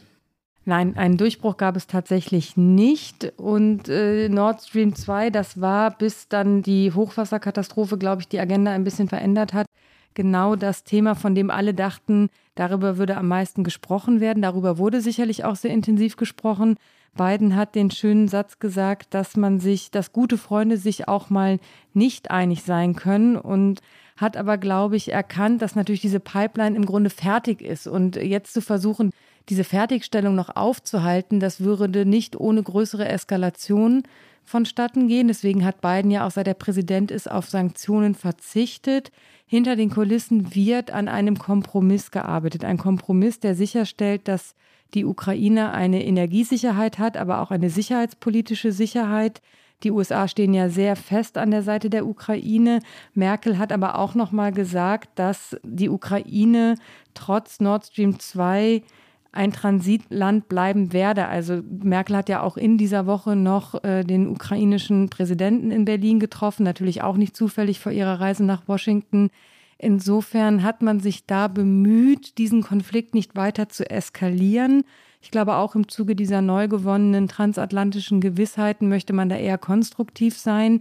[0.64, 3.32] Nein, einen Durchbruch gab es tatsächlich nicht.
[3.38, 8.72] Und äh, Nord Stream 2, das war, bis dann die Hochwasserkatastrophe, glaube ich, die Agenda
[8.72, 9.66] ein bisschen verändert hat,
[10.12, 14.42] genau das Thema, von dem alle dachten, darüber würde am meisten gesprochen werden.
[14.42, 16.76] Darüber wurde sicherlich auch sehr intensiv gesprochen.
[17.18, 21.58] Biden hat den schönen Satz gesagt, dass man sich, dass gute Freunde sich auch mal
[21.92, 23.82] nicht einig sein können und
[24.16, 28.54] hat aber, glaube ich, erkannt, dass natürlich diese Pipeline im Grunde fertig ist und jetzt
[28.54, 29.10] zu versuchen,
[29.50, 34.02] diese Fertigstellung noch aufzuhalten, das würde nicht ohne größere Eskalation
[34.44, 35.28] vonstatten gehen.
[35.28, 39.12] Deswegen hat Biden ja auch seit er Präsident ist auf Sanktionen verzichtet.
[39.46, 42.64] Hinter den Kulissen wird an einem Kompromiss gearbeitet.
[42.64, 44.54] Ein Kompromiss, der sicherstellt, dass
[44.94, 49.42] die Ukraine eine Energiesicherheit hat, aber auch eine sicherheitspolitische Sicherheit.
[49.84, 52.80] Die USA stehen ja sehr fest an der Seite der Ukraine.
[53.14, 56.74] Merkel hat aber auch noch mal gesagt, dass die Ukraine
[57.14, 58.82] trotz Nord Stream 2
[59.30, 61.28] ein Transitland bleiben werde.
[61.28, 66.18] Also Merkel hat ja auch in dieser Woche noch äh, den ukrainischen Präsidenten in Berlin
[66.18, 69.30] getroffen, natürlich auch nicht zufällig vor ihrer Reise nach Washington.
[69.78, 74.82] Insofern hat man sich da bemüht, diesen Konflikt nicht weiter zu eskalieren.
[75.20, 80.36] Ich glaube, auch im Zuge dieser neu gewonnenen transatlantischen Gewissheiten möchte man da eher konstruktiv
[80.36, 80.80] sein.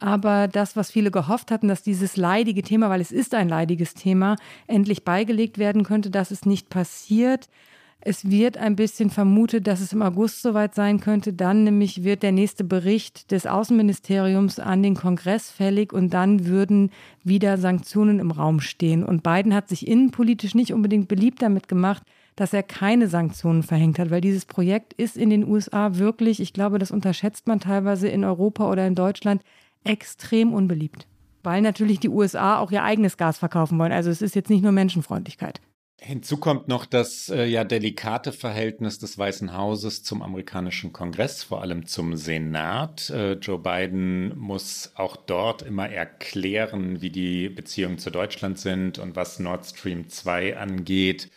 [0.00, 3.94] Aber das, was viele gehofft hatten, dass dieses leidige Thema, weil es ist ein leidiges
[3.94, 7.48] Thema, endlich beigelegt werden könnte, das ist nicht passiert.
[8.08, 11.34] Es wird ein bisschen vermutet, dass es im August soweit sein könnte.
[11.34, 16.90] Dann nämlich wird der nächste Bericht des Außenministeriums an den Kongress fällig und dann würden
[17.22, 19.04] wieder Sanktionen im Raum stehen.
[19.04, 22.02] Und Biden hat sich innenpolitisch nicht unbedingt beliebt damit gemacht,
[22.34, 26.54] dass er keine Sanktionen verhängt hat, weil dieses Projekt ist in den USA wirklich, ich
[26.54, 29.42] glaube, das unterschätzt man teilweise in Europa oder in Deutschland,
[29.84, 31.06] extrem unbeliebt.
[31.42, 33.92] Weil natürlich die USA auch ihr eigenes Gas verkaufen wollen.
[33.92, 35.60] Also es ist jetzt nicht nur Menschenfreundlichkeit.
[36.00, 41.60] Hinzu kommt noch das äh, ja delikate Verhältnis des Weißen Hauses zum amerikanischen Kongress, vor
[41.60, 43.10] allem zum Senat.
[43.10, 49.16] Äh, Joe Biden muss auch dort immer erklären, wie die Beziehungen zu Deutschland sind und
[49.16, 51.30] was Nord Stream 2 angeht,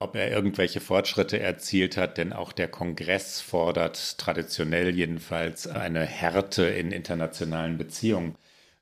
[0.00, 6.64] ob er irgendwelche Fortschritte erzielt hat, denn auch der Kongress fordert traditionell jedenfalls eine Härte
[6.64, 8.34] in internationalen Beziehungen.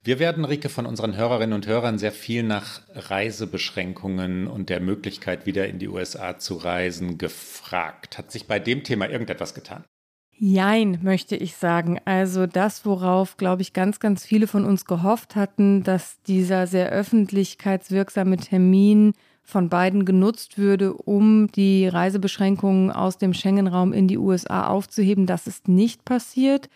[0.08, 5.44] Wir werden, Rike, von unseren Hörerinnen und Hörern sehr viel nach Reisebeschränkungen und der Möglichkeit,
[5.44, 8.16] wieder in die USA zu reisen, gefragt.
[8.16, 9.84] Hat sich bei dem Thema irgendetwas getan?
[10.30, 12.00] Jein, möchte ich sagen.
[12.06, 16.88] Also das, worauf, glaube ich, ganz, ganz viele von uns gehofft hatten, dass dieser sehr
[16.88, 24.68] öffentlichkeitswirksame Termin von beiden genutzt würde, um die Reisebeschränkungen aus dem Schengen-Raum in die USA
[24.68, 25.26] aufzuheben.
[25.26, 26.70] Das ist nicht passiert.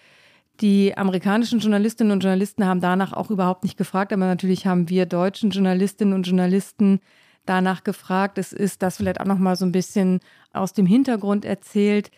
[0.63, 5.07] Die amerikanischen Journalistinnen und Journalisten haben danach auch überhaupt nicht gefragt, aber natürlich haben wir
[5.07, 7.01] deutschen Journalistinnen und Journalisten
[7.45, 8.39] danach gefragt.
[8.39, 10.21] Es ist das vielleicht auch noch mal so ein bisschen
[10.53, 12.13] aus dem Hintergrund erzählt.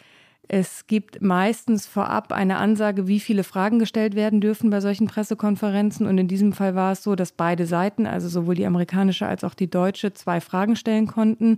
[0.47, 6.07] Es gibt meistens vorab eine Ansage, wie viele Fragen gestellt werden dürfen bei solchen Pressekonferenzen.
[6.07, 9.43] Und in diesem Fall war es so, dass beide Seiten, also sowohl die amerikanische als
[9.43, 11.57] auch die deutsche, zwei Fragen stellen konnten.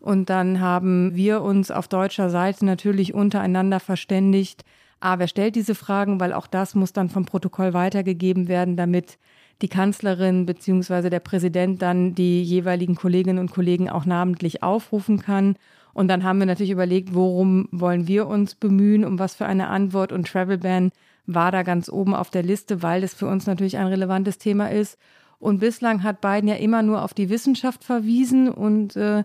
[0.00, 4.64] Und dann haben wir uns auf deutscher Seite natürlich untereinander verständigt,
[5.04, 9.18] A, wer stellt diese Fragen, weil auch das muss dann vom Protokoll weitergegeben werden, damit
[9.60, 11.10] die Kanzlerin bzw.
[11.10, 15.56] der Präsident dann die jeweiligen Kolleginnen und Kollegen auch namentlich aufrufen kann.
[15.92, 19.68] Und dann haben wir natürlich überlegt, worum wollen wir uns bemühen, um was für eine
[19.68, 20.10] Antwort.
[20.10, 20.90] Und Travel Ban
[21.26, 24.70] war da ganz oben auf der Liste, weil das für uns natürlich ein relevantes Thema
[24.70, 24.98] ist.
[25.38, 29.24] Und bislang hat Biden ja immer nur auf die Wissenschaft verwiesen und äh,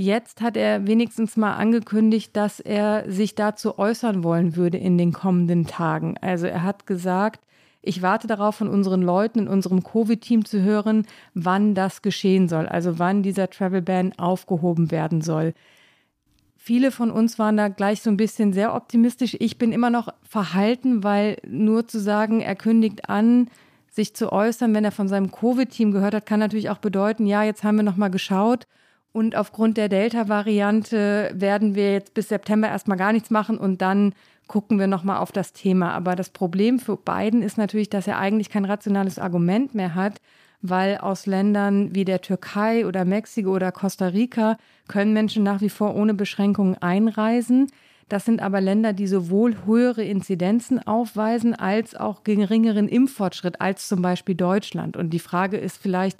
[0.00, 5.12] Jetzt hat er wenigstens mal angekündigt, dass er sich dazu äußern wollen würde in den
[5.12, 6.14] kommenden Tagen.
[6.20, 7.40] Also er hat gesagt,
[7.82, 12.68] ich warte darauf, von unseren Leuten in unserem Covid-Team zu hören, wann das geschehen soll,
[12.68, 15.52] also wann dieser Travel Ban aufgehoben werden soll.
[16.56, 19.36] Viele von uns waren da gleich so ein bisschen sehr optimistisch.
[19.40, 23.48] Ich bin immer noch verhalten, weil nur zu sagen, er kündigt an,
[23.90, 27.42] sich zu äußern, wenn er von seinem Covid-Team gehört hat, kann natürlich auch bedeuten, ja,
[27.42, 28.68] jetzt haben wir noch mal geschaut
[29.12, 34.14] und aufgrund der Delta-Variante werden wir jetzt bis September erstmal gar nichts machen und dann
[34.46, 35.92] gucken wir nochmal auf das Thema.
[35.92, 40.20] Aber das Problem für Biden ist natürlich, dass er eigentlich kein rationales Argument mehr hat,
[40.60, 45.68] weil aus Ländern wie der Türkei oder Mexiko oder Costa Rica können Menschen nach wie
[45.68, 47.70] vor ohne Beschränkungen einreisen.
[48.08, 54.00] Das sind aber Länder, die sowohl höhere Inzidenzen aufweisen als auch geringeren Impffortschritt als zum
[54.00, 54.96] Beispiel Deutschland.
[54.96, 56.18] Und die Frage ist vielleicht,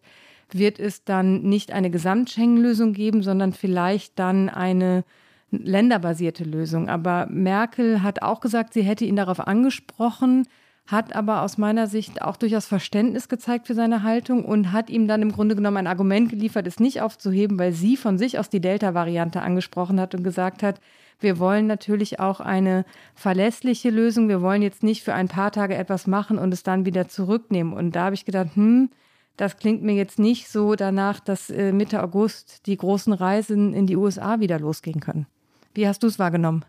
[0.55, 5.05] wird es dann nicht eine Gesamtschengen-Lösung geben, sondern vielleicht dann eine
[5.51, 6.89] länderbasierte Lösung.
[6.89, 10.47] Aber Merkel hat auch gesagt, sie hätte ihn darauf angesprochen,
[10.87, 15.07] hat aber aus meiner Sicht auch durchaus Verständnis gezeigt für seine Haltung und hat ihm
[15.07, 18.49] dann im Grunde genommen ein Argument geliefert, es nicht aufzuheben, weil sie von sich aus
[18.49, 20.81] die Delta-Variante angesprochen hat und gesagt hat,
[21.21, 22.85] wir wollen natürlich auch eine
[23.15, 24.29] verlässliche Lösung.
[24.29, 27.73] Wir wollen jetzt nicht für ein paar Tage etwas machen und es dann wieder zurücknehmen.
[27.73, 28.89] Und da habe ich gedacht, hm,
[29.39, 33.87] das klingt mir jetzt nicht so danach, dass äh, Mitte August die großen Reisen in
[33.87, 35.27] die USA wieder losgehen können.
[35.75, 36.65] Wie hast du es wahrgenommen?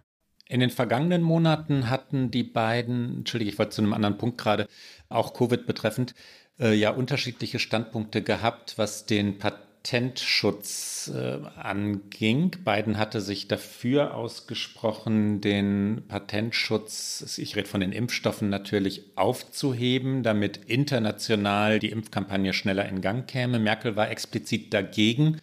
[0.48, 4.68] In den vergangenen Monaten hatten die beiden, entschuldige, ich wollte zu einem anderen Punkt gerade,
[5.10, 6.14] auch Covid betreffend,
[6.60, 9.40] äh, ja unterschiedliche Standpunkte gehabt, was den
[9.82, 12.52] Patentschutz äh, anging.
[12.63, 20.58] Biden hatte sich dafür ausgesprochen, den Patentschutz, ich rede von den Impfstoffen natürlich, aufzuheben, damit
[20.68, 23.58] international die Impfkampagne schneller in Gang käme.
[23.58, 25.39] Merkel war explizit dagegen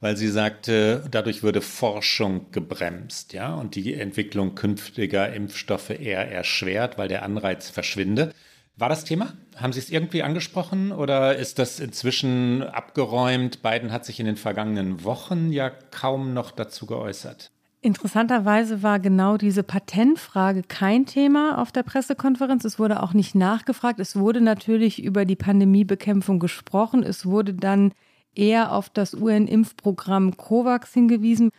[0.00, 6.98] weil sie sagte, dadurch würde Forschung gebremst, ja, und die Entwicklung künftiger Impfstoffe eher erschwert,
[6.98, 8.32] weil der Anreiz verschwinde.
[8.78, 9.32] War das Thema?
[9.56, 13.60] Haben Sie es irgendwie angesprochen oder ist das inzwischen abgeräumt?
[13.60, 17.50] Biden hat sich in den vergangenen Wochen ja kaum noch dazu geäußert.
[17.80, 22.64] Interessanterweise war genau diese Patentfrage kein Thema auf der Pressekonferenz.
[22.64, 23.98] Es wurde auch nicht nachgefragt.
[23.98, 27.02] Es wurde natürlich über die Pandemiebekämpfung gesprochen.
[27.02, 27.92] Es wurde dann
[28.36, 31.50] eher auf das UN-Impfprogramm COVAX hingewiesen,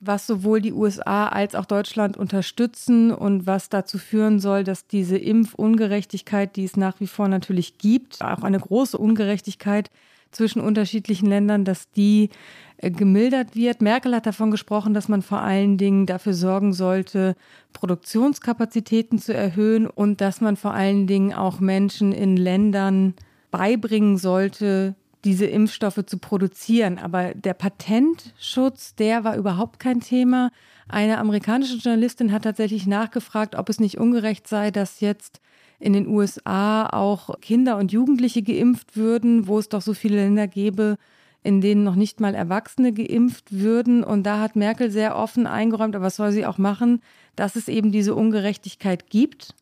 [0.00, 5.16] was sowohl die USA als auch Deutschland unterstützen und was dazu führen soll, dass diese
[5.16, 9.90] Impfungerechtigkeit, die es nach wie vor natürlich gibt, auch eine große Ungerechtigkeit
[10.30, 12.30] zwischen unterschiedlichen Ländern, dass die
[12.78, 13.80] äh, gemildert wird.
[13.80, 17.34] Merkel hat davon gesprochen, dass man vor allen Dingen dafür sorgen sollte,
[17.72, 23.14] Produktionskapazitäten zu erhöhen und dass man vor allen Dingen auch Menschen in Ländern
[23.50, 24.94] beibringen sollte,
[25.26, 26.98] diese Impfstoffe zu produzieren.
[26.98, 30.50] Aber der Patentschutz, der war überhaupt kein Thema.
[30.88, 35.40] Eine amerikanische Journalistin hat tatsächlich nachgefragt, ob es nicht ungerecht sei, dass jetzt
[35.78, 40.46] in den USA auch Kinder und Jugendliche geimpft würden, wo es doch so viele Länder
[40.46, 40.96] gäbe,
[41.42, 44.04] in denen noch nicht mal Erwachsene geimpft würden.
[44.04, 47.02] Und da hat Merkel sehr offen eingeräumt, aber was soll sie auch machen,
[47.34, 49.54] dass es eben diese Ungerechtigkeit gibt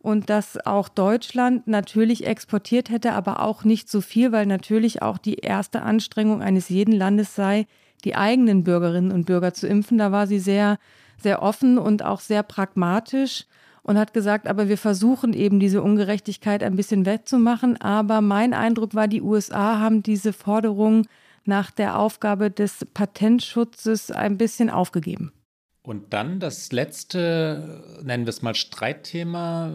[0.00, 5.18] und dass auch Deutschland natürlich exportiert hätte, aber auch nicht so viel, weil natürlich auch
[5.18, 7.66] die erste Anstrengung eines jeden Landes sei,
[8.04, 9.98] die eigenen Bürgerinnen und Bürger zu impfen.
[9.98, 10.78] Da war sie sehr,
[11.20, 13.46] sehr offen und auch sehr pragmatisch
[13.82, 17.80] und hat gesagt, aber wir versuchen eben diese Ungerechtigkeit ein bisschen wettzumachen.
[17.80, 21.06] Aber mein Eindruck war, die USA haben diese Forderung
[21.44, 25.32] nach der Aufgabe des Patentschutzes ein bisschen aufgegeben.
[25.86, 29.72] Und dann das letzte, nennen wir es mal Streitthema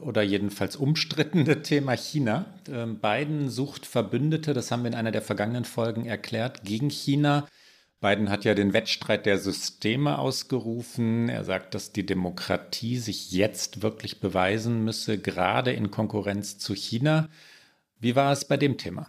[0.00, 2.46] oder jedenfalls umstrittene Thema China.
[2.70, 7.48] Ähm, Biden sucht Verbündete, das haben wir in einer der vergangenen Folgen erklärt, gegen China.
[8.00, 11.28] Biden hat ja den Wettstreit der Systeme ausgerufen.
[11.28, 17.28] Er sagt, dass die Demokratie sich jetzt wirklich beweisen müsse, gerade in Konkurrenz zu China.
[17.98, 19.08] Wie war es bei dem Thema?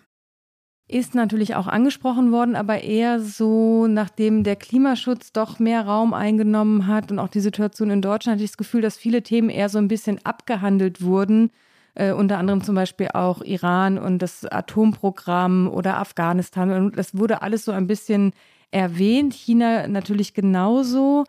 [0.89, 6.87] Ist natürlich auch angesprochen worden, aber eher so, nachdem der Klimaschutz doch mehr Raum eingenommen
[6.87, 9.67] hat und auch die Situation in Deutschland, hatte ich das Gefühl, dass viele Themen eher
[9.67, 11.51] so ein bisschen abgehandelt wurden.
[11.93, 16.71] Äh, unter anderem zum Beispiel auch Iran und das Atomprogramm oder Afghanistan.
[16.71, 18.31] Und das wurde alles so ein bisschen
[18.71, 19.33] erwähnt.
[19.33, 21.25] China natürlich genauso.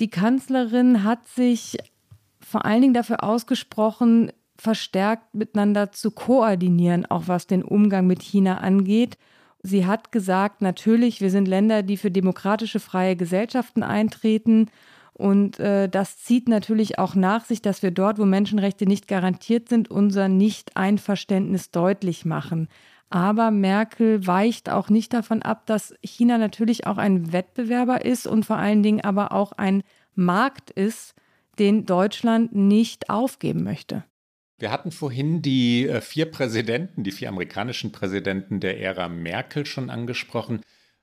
[0.00, 1.76] Die Kanzlerin hat sich
[2.40, 8.58] vor allen Dingen dafür ausgesprochen, verstärkt miteinander zu koordinieren, auch was den Umgang mit China
[8.58, 9.16] angeht.
[9.62, 14.70] Sie hat gesagt, natürlich, wir sind Länder, die für demokratische freie Gesellschaften eintreten.
[15.14, 19.68] Und äh, das zieht natürlich auch nach sich, dass wir dort, wo Menschenrechte nicht garantiert
[19.68, 22.68] sind, unser Nicht-Einverständnis deutlich machen.
[23.10, 28.44] Aber Merkel weicht auch nicht davon ab, dass China natürlich auch ein Wettbewerber ist und
[28.46, 29.82] vor allen Dingen aber auch ein
[30.14, 31.14] Markt ist,
[31.58, 34.04] den Deutschland nicht aufgeben möchte.
[34.60, 39.88] Wir hatten vorhin die äh, vier Präsidenten, die vier amerikanischen Präsidenten der Ära Merkel schon
[39.88, 40.60] angesprochen.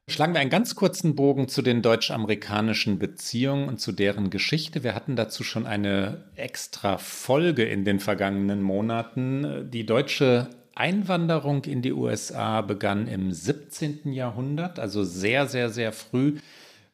[0.08, 4.84] Schlagen wir einen ganz kurzen Bogen zu den deutsch-amerikanischen Beziehungen und zu deren Geschichte.
[4.84, 9.70] Wir hatten dazu schon eine extra Folge in den vergangenen Monaten.
[9.70, 14.14] Die deutsche Einwanderung in die USA begann im 17.
[14.14, 16.38] Jahrhundert, also sehr, sehr, sehr früh.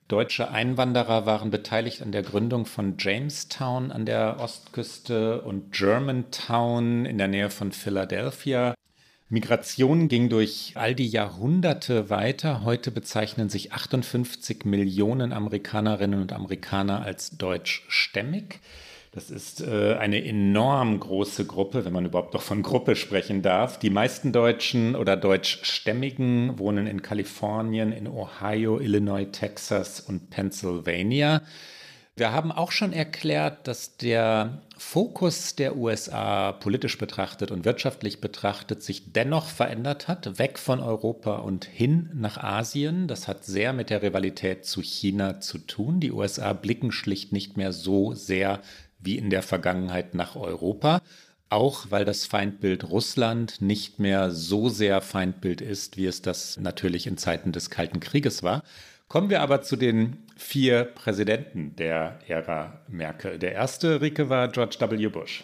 [0.08, 7.18] Deutsche Einwanderer waren beteiligt an der Gründung von Jamestown an der Ostküste und Germantown in
[7.18, 8.76] der Nähe von Philadelphia.
[9.30, 12.64] Migration ging durch all die Jahrhunderte weiter.
[12.64, 18.60] Heute bezeichnen sich 58 Millionen Amerikanerinnen und Amerikaner als deutschstämmig.
[19.14, 23.78] Das ist äh, eine enorm große Gruppe, wenn man überhaupt noch von Gruppe sprechen darf.
[23.78, 31.44] Die meisten Deutschen oder Deutschstämmigen wohnen in Kalifornien, in Ohio, Illinois, Texas und Pennsylvania.
[32.16, 38.84] Wir haben auch schon erklärt, dass der Fokus der USA politisch betrachtet und wirtschaftlich betrachtet
[38.84, 43.08] sich dennoch verändert hat, weg von Europa und hin nach Asien.
[43.08, 46.00] Das hat sehr mit der Rivalität zu China zu tun.
[46.00, 48.62] Die USA blicken schlicht nicht mehr so sehr
[49.04, 51.02] wie in der Vergangenheit nach Europa,
[51.50, 57.06] auch weil das Feindbild Russland nicht mehr so sehr Feindbild ist, wie es das natürlich
[57.06, 58.64] in Zeiten des Kalten Krieges war.
[59.08, 63.38] Kommen wir aber zu den vier Präsidenten der Ära Merkel.
[63.38, 65.08] Der erste, Rike, war George W.
[65.08, 65.44] Bush.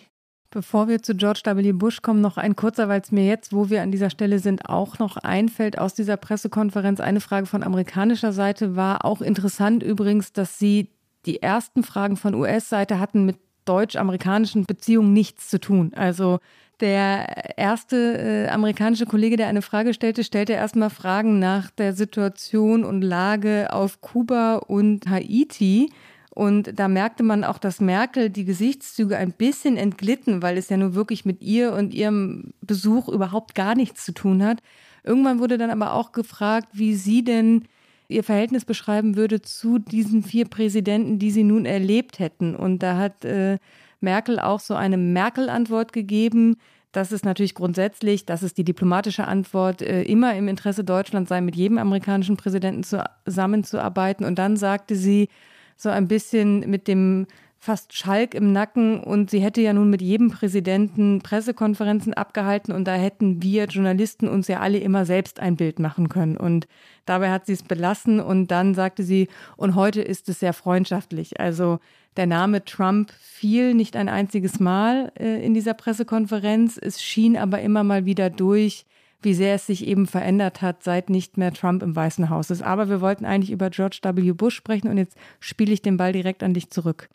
[0.52, 1.72] Bevor wir zu George W.
[1.74, 4.68] Bush kommen, noch ein kurzer, weil es mir jetzt, wo wir an dieser Stelle sind,
[4.68, 7.00] auch noch einfällt aus dieser Pressekonferenz.
[7.00, 10.90] Eine Frage von amerikanischer Seite war auch interessant übrigens, dass sie
[11.28, 13.38] die ersten Fragen von US-Seite hatten mit
[13.70, 15.92] deutsch-amerikanischen Beziehungen nichts zu tun.
[15.96, 16.40] Also
[16.80, 22.84] der erste äh, amerikanische Kollege, der eine Frage stellte, stellte erstmal Fragen nach der Situation
[22.84, 25.92] und Lage auf Kuba und Haiti.
[26.30, 30.78] Und da merkte man auch, dass Merkel die Gesichtszüge ein bisschen entglitten, weil es ja
[30.78, 34.60] nur wirklich mit ihr und ihrem Besuch überhaupt gar nichts zu tun hat.
[35.04, 37.66] Irgendwann wurde dann aber auch gefragt, wie sie denn
[38.10, 42.56] ihr Verhältnis beschreiben würde zu diesen vier Präsidenten, die sie nun erlebt hätten.
[42.56, 43.60] Und da hat äh,
[44.02, 46.58] Merkel auch so eine Merkel-Antwort gegeben.
[46.92, 51.40] Das ist natürlich grundsätzlich, das ist die diplomatische Antwort, äh, immer im Interesse Deutschlands sei,
[51.40, 54.26] mit jedem amerikanischen Präsidenten zusammenzuarbeiten.
[54.26, 55.30] Und dann sagte sie
[55.78, 57.28] so ein bisschen mit dem
[57.62, 62.86] fast Schalk im Nacken und sie hätte ja nun mit jedem Präsidenten Pressekonferenzen abgehalten und
[62.86, 66.38] da hätten wir Journalisten uns ja alle immer selbst ein Bild machen können.
[66.38, 66.68] Und
[67.06, 71.42] dabei hat sie es belassen und dann sagte sie, und heute ist es sehr freundschaftlich.
[71.42, 71.80] Also
[72.16, 76.80] der Name Trump fiel nicht ein einziges Mal äh, in dieser Pressekonferenz.
[76.82, 78.86] Es schien aber immer mal wieder durch,
[79.22, 82.64] wie sehr es sich eben verändert hat, seit nicht mehr Trump im Weißen Haus ist.
[82.64, 84.32] Aber wir wollten eigentlich über George W.
[84.32, 87.10] Bush sprechen und jetzt spiele ich den Ball direkt an dich zurück.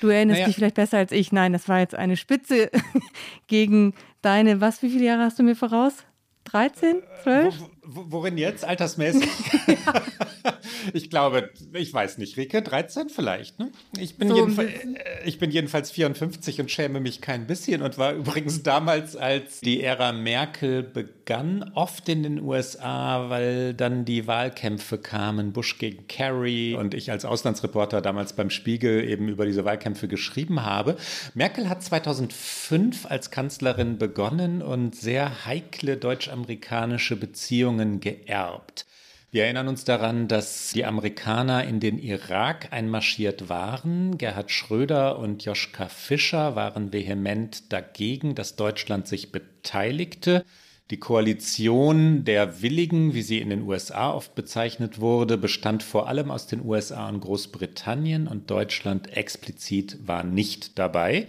[0.00, 0.46] Du erinnerst naja.
[0.46, 1.32] dich vielleicht besser als ich.
[1.32, 2.70] Nein, das war jetzt eine Spitze
[3.46, 6.04] gegen deine, was, wie viele Jahre hast du mir voraus?
[6.44, 7.60] 13, 12?
[7.60, 9.28] Wo, wo, worin jetzt, altersmäßig?
[10.92, 13.58] ich glaube, ich weiß nicht, Rike, 13 vielleicht.
[13.58, 13.70] Ne?
[13.98, 14.94] Ich, bin so jedenfalls, äh,
[15.24, 19.82] ich bin jedenfalls 54 und schäme mich kein bisschen und war übrigens damals, als die
[19.82, 26.74] Ära Merkel begann, oft in den USA, weil dann die Wahlkämpfe kamen, Bush gegen Kerry
[26.74, 30.96] und ich als Auslandsreporter damals beim Spiegel eben über diese Wahlkämpfe geschrieben habe.
[31.34, 38.86] Merkel hat 2005 als Kanzlerin begonnen und sehr heikle deutsch-amerikanische Beziehungen geerbt.
[39.36, 44.16] Wir erinnern uns daran, dass die Amerikaner in den Irak einmarschiert waren.
[44.16, 50.42] Gerhard Schröder und Joschka Fischer waren vehement dagegen, dass Deutschland sich beteiligte.
[50.90, 56.30] Die Koalition der Willigen, wie sie in den USA oft bezeichnet wurde, bestand vor allem
[56.30, 61.28] aus den USA und Großbritannien und Deutschland explizit war nicht dabei.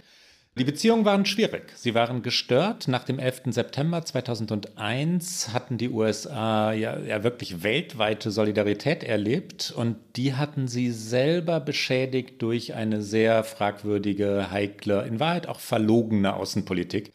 [0.58, 1.72] Die Beziehungen waren schwierig.
[1.76, 2.88] Sie waren gestört.
[2.88, 3.42] Nach dem 11.
[3.50, 10.90] September 2001 hatten die USA ja, ja, wirklich weltweite Solidarität erlebt und die hatten sie
[10.90, 17.12] selber beschädigt durch eine sehr fragwürdige, heikle, in Wahrheit auch verlogene Außenpolitik.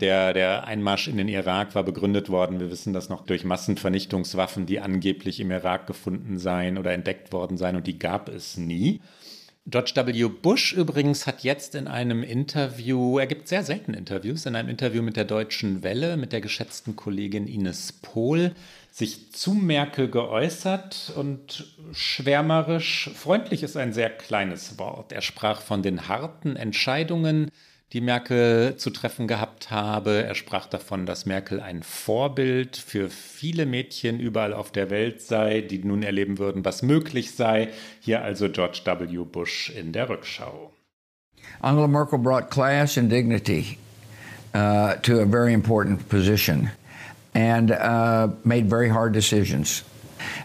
[0.00, 4.66] Der, der Einmarsch in den Irak war begründet worden, wir wissen das noch, durch Massenvernichtungswaffen,
[4.66, 9.00] die angeblich im Irak gefunden seien oder entdeckt worden seien und die gab es nie.
[9.64, 10.28] George W.
[10.28, 15.02] Bush übrigens hat jetzt in einem Interview, er gibt sehr selten Interviews, in einem Interview
[15.02, 18.56] mit der Deutschen Welle, mit der geschätzten Kollegin Ines Pohl,
[18.90, 25.12] sich zu Merkel geäußert und schwärmerisch, freundlich ist ein sehr kleines Wort.
[25.12, 27.48] Er sprach von den harten Entscheidungen,
[27.92, 30.24] die Merkel zu treffen gehabt habe.
[30.24, 35.60] Er sprach davon, dass Merkel ein Vorbild für viele Mädchen überall auf der Welt sei,
[35.60, 37.68] die nun erleben würden, was möglich sei.
[38.00, 39.24] Hier also George W.
[39.24, 40.72] Bush in der Rückschau.
[41.60, 43.78] Angela Merkel brought class and dignity
[44.54, 46.70] uh, to a very important position
[47.34, 49.84] and uh, made very hard decisions.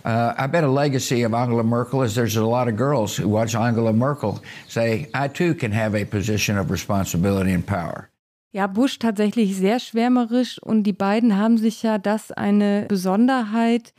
[0.06, 3.28] Uh, I bet a legacy of Angela Merkel is there's a lot of girls who
[3.28, 8.10] watch Angela Merkel say, I too can have a position of responsibility and power.
[8.54, 13.94] Ja, Bush tatsächlich sehr schwärmerisch und die beiden haben sich ja das eine Besonderheit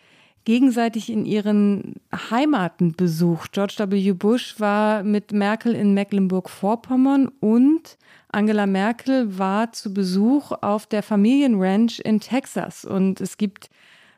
[0.44, 1.96] gegenseitig in ihren
[2.30, 3.52] Heimaten besucht.
[3.52, 4.12] George W.
[4.12, 7.98] Bush war mit Merkel in Mecklenburg-Vorpommern und
[8.30, 13.68] Angela Merkel war zu Besuch auf der Familienranch in Texas und es gibt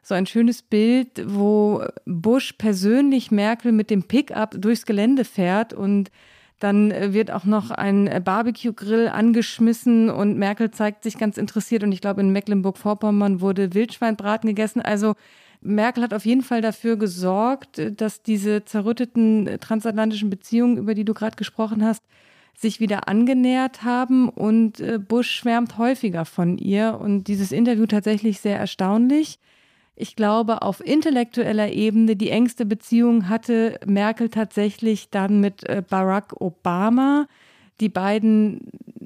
[0.03, 6.11] so ein schönes Bild, wo Bush persönlich Merkel mit dem Pickup durchs Gelände fährt und
[6.61, 11.83] dann wird auch noch ein Barbecue-Grill angeschmissen und Merkel zeigt sich ganz interessiert.
[11.83, 14.83] Und ich glaube, in Mecklenburg-Vorpommern wurde Wildschweinbraten gegessen.
[14.83, 15.15] Also
[15.63, 21.15] Merkel hat auf jeden Fall dafür gesorgt, dass diese zerrütteten transatlantischen Beziehungen, über die du
[21.15, 22.03] gerade gesprochen hast,
[22.55, 24.29] sich wieder angenähert haben.
[24.29, 26.99] Und äh, Bush schwärmt häufiger von ihr.
[27.01, 29.39] Und dieses Interview tatsächlich sehr erstaunlich.
[30.01, 36.41] Ich glaube, auf intellektueller Ebene die engste Beziehung hatte Merkel tatsächlich dann mit äh, Barack
[36.41, 37.27] Obama.
[37.81, 38.63] Die beiden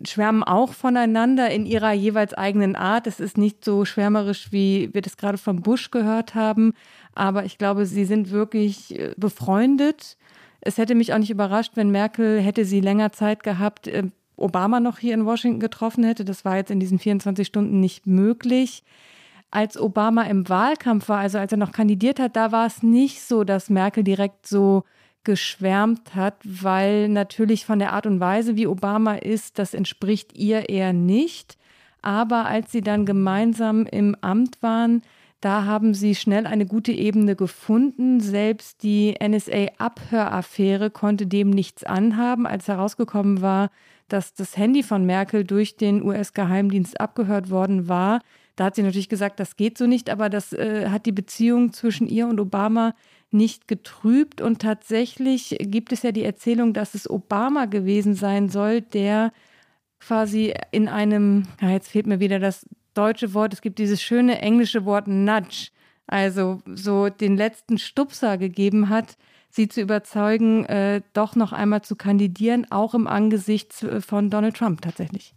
[0.07, 3.09] schwärmen auch voneinander in ihrer jeweils eigenen Art.
[3.09, 6.74] Es ist nicht so schwärmerisch, wie wir das gerade von Bush gehört haben,
[7.12, 10.16] aber ich glaube, sie sind wirklich äh, befreundet.
[10.61, 14.05] Es hätte mich auch nicht überrascht, wenn Merkel hätte sie länger Zeit gehabt, äh,
[14.36, 16.24] Obama noch hier in Washington getroffen hätte.
[16.24, 18.84] Das war jetzt in diesen 24 Stunden nicht möglich
[19.55, 23.23] als Obama im Wahlkampf war, also als er noch kandidiert hat, da war es nicht
[23.23, 24.85] so, dass Merkel direkt so
[25.23, 30.69] geschwärmt hat, weil natürlich von der Art und Weise, wie Obama ist, das entspricht ihr
[30.69, 31.57] eher nicht.
[32.03, 35.03] Aber als sie dann gemeinsam im Amt waren,
[35.41, 38.21] da haben sie schnell eine gute Ebene gefunden.
[38.21, 43.71] Selbst die NSA-Abhöraffäre konnte dem nichts anhaben, als herausgekommen war,
[44.09, 48.21] dass das Handy von Merkel durch den US-Geheimdienst abgehört worden war.
[48.57, 51.73] Da hat sie natürlich gesagt, das geht so nicht, aber das äh, hat die Beziehung
[51.73, 52.95] zwischen ihr und Obama
[53.31, 54.41] nicht getrübt.
[54.41, 59.33] Und tatsächlich gibt es ja die Erzählung, dass es Obama gewesen sein soll, der
[59.99, 64.41] quasi in einem, ja, jetzt fehlt mir wieder das deutsche Wort, es gibt dieses schöne
[64.41, 65.71] englische Wort Nudge,
[66.07, 69.17] also so den letzten Stupser gegeben hat,
[69.51, 74.57] sie zu überzeugen, äh, doch noch einmal zu kandidieren, auch im Angesicht äh, von Donald
[74.57, 75.35] Trump tatsächlich.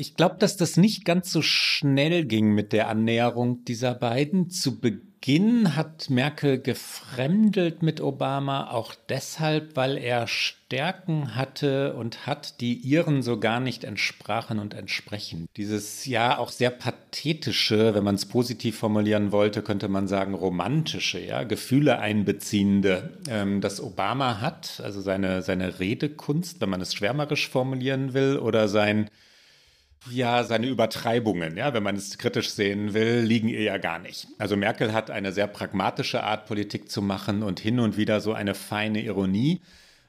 [0.00, 4.48] Ich glaube, dass das nicht ganz so schnell ging mit der Annäherung dieser beiden.
[4.48, 12.62] Zu Beginn hat Merkel gefremdelt mit Obama, auch deshalb, weil er Stärken hatte und hat,
[12.62, 15.46] die ihren so gar nicht entsprachen und entsprechen.
[15.58, 21.20] Dieses ja auch sehr pathetische, wenn man es positiv formulieren wollte, könnte man sagen romantische,
[21.20, 27.50] ja, Gefühle einbeziehende, ähm, das Obama hat, also seine, seine Redekunst, wenn man es schwärmerisch
[27.50, 29.10] formulieren will, oder sein
[30.08, 34.28] ja, seine Übertreibungen, ja, wenn man es kritisch sehen will, liegen ihr ja gar nicht.
[34.38, 38.32] Also Merkel hat eine sehr pragmatische Art, Politik zu machen und hin und wieder so
[38.32, 39.60] eine feine Ironie.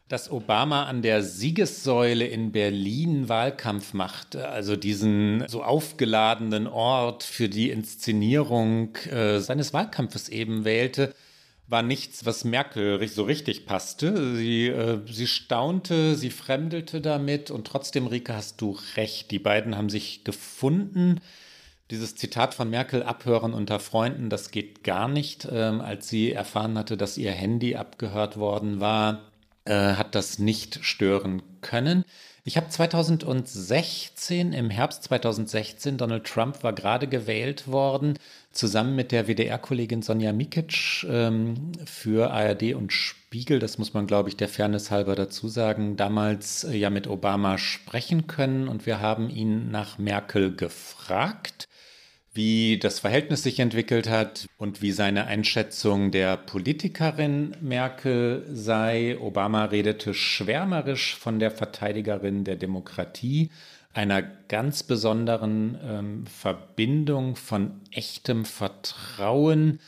[0.08, 7.48] Dass Obama an der Siegessäule in Berlin Wahlkampf machte, also diesen so aufgeladenen Ort für
[7.48, 11.14] die Inszenierung äh, seines Wahlkampfes eben wählte,
[11.72, 14.36] war nichts, was Merkel so richtig passte.
[14.36, 19.32] Sie, äh, sie staunte, sie fremdelte damit und trotzdem, Rike, hast du recht.
[19.32, 21.22] Die beiden haben sich gefunden.
[21.90, 25.48] Dieses Zitat von Merkel, abhören unter Freunden, das geht gar nicht.
[25.50, 29.32] Ähm, als sie erfahren hatte, dass ihr Handy abgehört worden war,
[29.64, 32.04] äh, hat das nicht stören können.
[32.44, 38.18] Ich habe 2016, im Herbst 2016, Donald Trump war gerade gewählt worden,
[38.52, 44.30] zusammen mit der WDR-Kollegin Sonja Mikic ähm, für ARD und Spiegel, das muss man, glaube
[44.30, 49.00] ich, der Fairness halber dazu sagen, damals äh, ja mit Obama sprechen können und wir
[49.00, 51.68] haben ihn nach Merkel gefragt
[52.34, 59.18] wie das Verhältnis sich entwickelt hat und wie seine Einschätzung der Politikerin Merkel sei.
[59.20, 63.52] Obama redete schwärmerisch von der Verteidigerin der Demokratie,
[63.94, 69.80] einer ganz besonderen ähm, Verbindung von echtem Vertrauen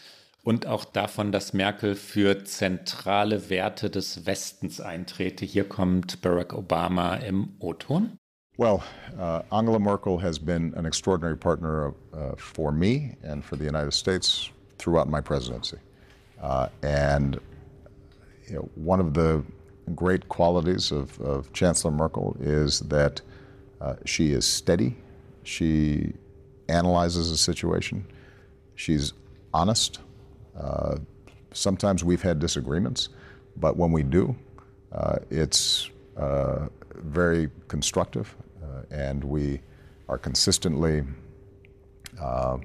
[0.44, 5.46] und auch davon, dass Merkel für zentrale Werte des Westens eintrete.
[5.46, 8.18] Hier kommt Barack Obama im O-Ton.
[8.58, 8.84] Well,
[9.18, 13.66] uh, Angela Merkel has been an extraordinary partner of, uh, for me and for the
[13.66, 15.78] United States throughout my presidency.
[16.40, 17.40] Uh, and
[18.48, 19.44] you know, one of the
[19.96, 23.22] great qualities of, of Chancellor Merkel is that
[23.84, 24.96] uh, she is steady,
[25.44, 26.14] she
[26.70, 28.06] analyzes a situation,
[28.76, 29.14] she's
[29.54, 30.00] honest.
[30.58, 30.98] Uh,
[31.52, 33.10] sometimes we've had disagreements,
[33.58, 34.36] but when we do,
[34.94, 35.90] uh, it's
[36.96, 39.60] very constructive, uh, and we
[40.08, 41.04] are consistently,
[42.22, 42.58] uh,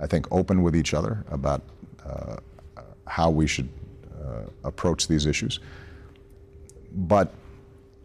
[0.00, 1.62] I think, open with each other about
[2.04, 2.36] uh,
[3.06, 3.68] how we should
[4.64, 5.60] approach these issues.
[6.92, 7.32] But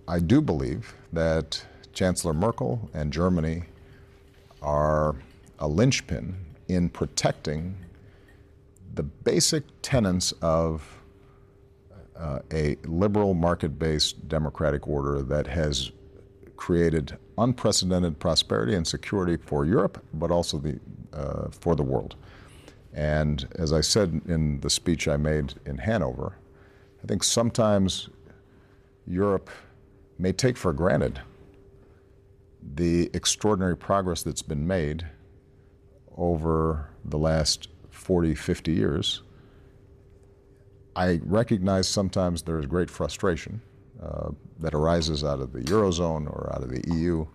[0.08, 3.64] I do believe that Chancellor Merkel and Germany
[4.62, 5.16] are
[5.60, 6.36] a linchpin
[6.68, 7.76] in protecting
[8.96, 11.00] the basic tenets of
[12.18, 15.92] uh, a liberal market based democratic order that has
[16.56, 20.80] created unprecedented prosperity and security for Europe, but also the,
[21.12, 22.16] uh, for the world.
[22.94, 26.38] And as I said in the speech I made in Hanover,
[27.04, 28.10] I think sometimes
[29.08, 29.50] Europe
[30.20, 31.20] may take for granted
[32.76, 35.06] the extraordinary progress that's been made
[36.18, 39.22] over the last 40, 50 years.
[40.96, 43.62] I recognize sometimes there is great frustration
[44.02, 47.26] uh, that arises out of the Eurozone or out of the EU.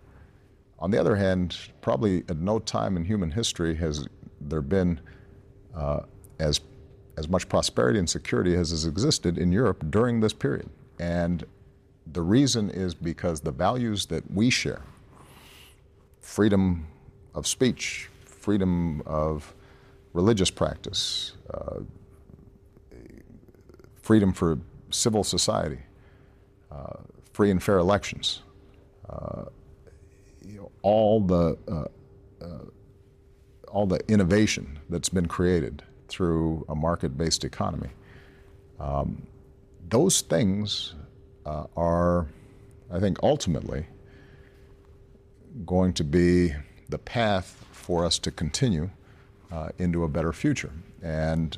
[0.79, 4.07] On the other hand, probably at no time in human history has
[4.41, 5.01] there been
[5.75, 6.01] uh,
[6.39, 6.61] as,
[7.17, 10.69] as much prosperity and security as has existed in Europe during this period.
[11.01, 11.45] And
[12.07, 14.83] the reason is because the values that we share
[16.29, 16.87] freedom
[17.35, 19.55] of speech, freedom of
[20.13, 21.81] religious practice, uh,
[24.03, 24.59] freedom for
[24.91, 25.79] civil society,
[26.71, 26.99] uh,
[27.33, 28.43] free and fair elections,
[29.09, 29.47] uh,
[30.45, 32.65] you know, all the uh, uh,
[33.73, 37.91] all the innovation that's been created through a market-based economy.
[38.79, 39.27] Um,
[39.89, 40.95] those things
[41.47, 42.27] uh, are,
[42.93, 43.87] I think, ultimately
[45.65, 46.55] going to be
[46.89, 48.91] the path for us to continue
[49.51, 50.73] uh, into a better future.
[51.03, 51.57] And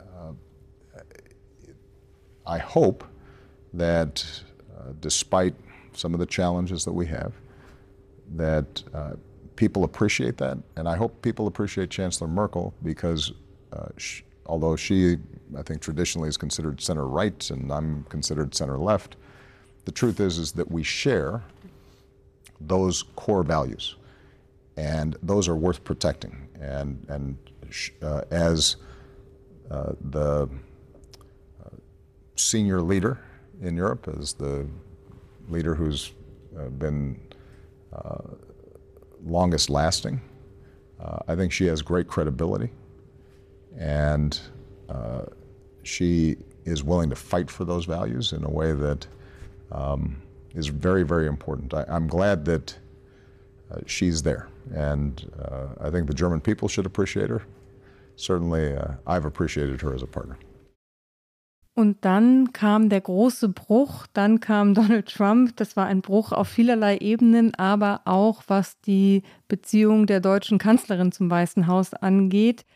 [0.00, 0.32] uh,
[2.46, 3.04] I hope
[3.72, 4.42] that
[4.76, 5.54] uh, despite
[5.92, 7.32] some of the challenges that we have,
[8.36, 9.12] that uh,
[9.56, 10.58] people appreciate that.
[10.76, 13.32] And I hope people appreciate Chancellor Merkel because
[13.72, 15.16] uh, she, although she,
[15.56, 19.16] I think, traditionally is considered center right and I'm considered center left,
[19.84, 21.42] the truth is, is that we share
[22.60, 23.96] those core values.
[24.76, 26.48] And those are worth protecting.
[26.60, 27.36] And, and
[28.02, 28.76] uh, as
[29.70, 30.48] uh, the
[31.64, 31.68] uh,
[32.36, 33.20] senior leader
[33.60, 34.66] in Europe, as the
[35.48, 36.12] leader who's
[36.58, 37.20] uh, been
[37.92, 38.18] uh,
[39.24, 40.20] longest lasting,
[41.28, 42.70] I think she has great credibility.
[43.78, 44.38] And
[45.82, 49.06] she is willing to fight for those values in a way that
[49.72, 50.20] um,
[50.54, 51.74] is very, very important.
[51.74, 52.78] I, am glad that
[53.70, 57.42] uh, she's there, and uh, I think the German people should appreciate her.
[58.16, 60.36] Certainly, uh, I've appreciated her as a partner.
[61.74, 65.56] Und dann kam der große Bruch, dann kam Donald Trump.
[65.56, 71.12] Das war ein Bruch auf vielerlei Ebenen, aber auch was die Beziehung der deutschen Kanzlerin
[71.12, 72.66] zum Weißen Haus angeht.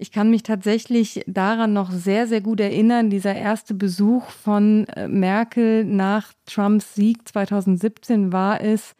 [0.00, 5.08] Ich kann mich tatsächlich daran noch sehr, sehr gut erinnern, dieser erste Besuch von äh,
[5.08, 8.94] Merkel nach Trumps Sieg 2017 war es.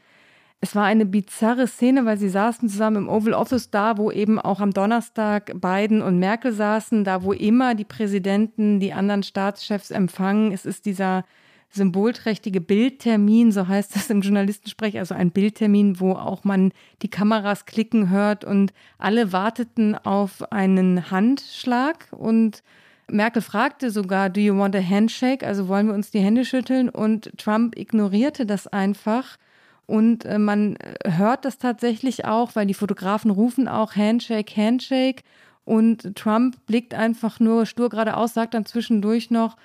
[0.61, 4.40] Es war eine bizarre Szene, weil sie saßen zusammen im Oval Office da, wo eben
[4.40, 9.92] auch am Donnerstag Biden und Merkel saßen, da wo immer die Präsidenten die anderen Staatschefs
[9.92, 10.51] empfangen.
[10.51, 11.24] Es ist dieser
[11.70, 17.66] symbolträchtige Bildtermin, so heißt das im Journalistensprech, also ein Bildtermin, wo auch man die Kameras
[17.66, 22.62] klicken hört und alle warteten auf einen Handschlag und
[23.10, 25.46] Merkel fragte sogar, do you want a handshake?
[25.46, 26.90] Also wollen wir uns die Hände schütteln?
[26.90, 29.38] Und Trump ignorierte das einfach.
[29.86, 35.22] Und äh, man hört das tatsächlich auch, weil die Fotografen rufen auch Handshake, Handshake.
[35.64, 39.56] Und Trump blickt einfach nur stur geradeaus, sagt dann zwischendurch noch,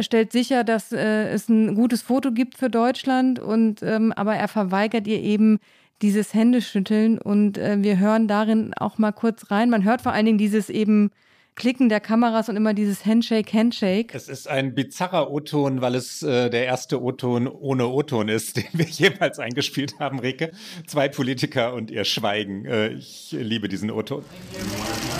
[0.00, 4.48] stellt sicher, dass äh, es ein gutes Foto gibt für Deutschland und ähm, aber er
[4.48, 5.58] verweigert ihr eben
[6.02, 9.70] dieses Händeschütteln und äh, wir hören darin auch mal kurz rein.
[9.70, 11.10] Man hört vor allen Dingen dieses eben
[11.56, 14.12] Klicken der Kameras und immer dieses Handshake, Handshake.
[14.12, 18.64] Es ist ein bizarrer O-Ton, weil es äh, der erste O-Ton ohne O-Ton ist, den
[18.72, 20.50] wir jemals eingespielt haben, Rike.
[20.86, 22.66] Zwei Politiker und ihr Schweigen.
[22.66, 24.24] Äh, ich liebe diesen O-Ton.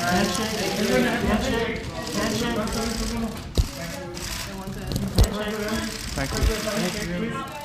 [0.02, 0.50] Handshake,
[1.28, 1.80] Handshake,
[2.18, 3.23] Handshake.
[6.14, 6.38] Thank you.
[6.38, 7.64] Thank you.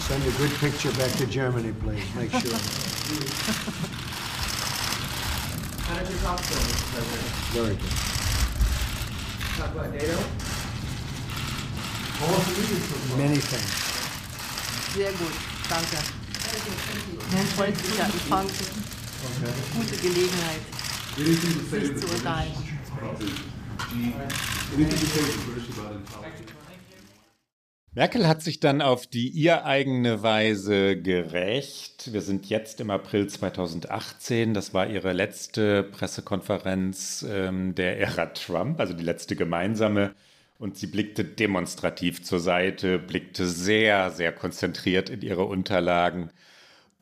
[0.00, 2.14] Send a good picture back to Germany, please.
[2.16, 3.90] Make sure.
[6.18, 6.86] Talk to him, Mr.
[6.90, 7.30] President?
[7.54, 7.94] Very good.
[9.56, 10.18] Talk about NATO?
[13.16, 13.72] Many things.
[14.94, 15.32] Sehr gut,
[15.68, 15.96] danke.
[17.36, 18.46] Ein freundlicher Empfang.
[19.74, 20.62] Gute Gelegenheit,
[21.16, 22.70] sich zu unterhalten.
[27.92, 32.12] Merkel hat sich dann auf die ihr eigene Weise gerecht.
[32.12, 34.54] Wir sind jetzt im April 2018.
[34.54, 40.14] Das war ihre letzte Pressekonferenz ähm, der Ära Trump, also die letzte gemeinsame
[40.60, 46.30] Und sie blickte demonstrativ zur Seite, blickte sehr, sehr konzentriert in ihre Unterlagen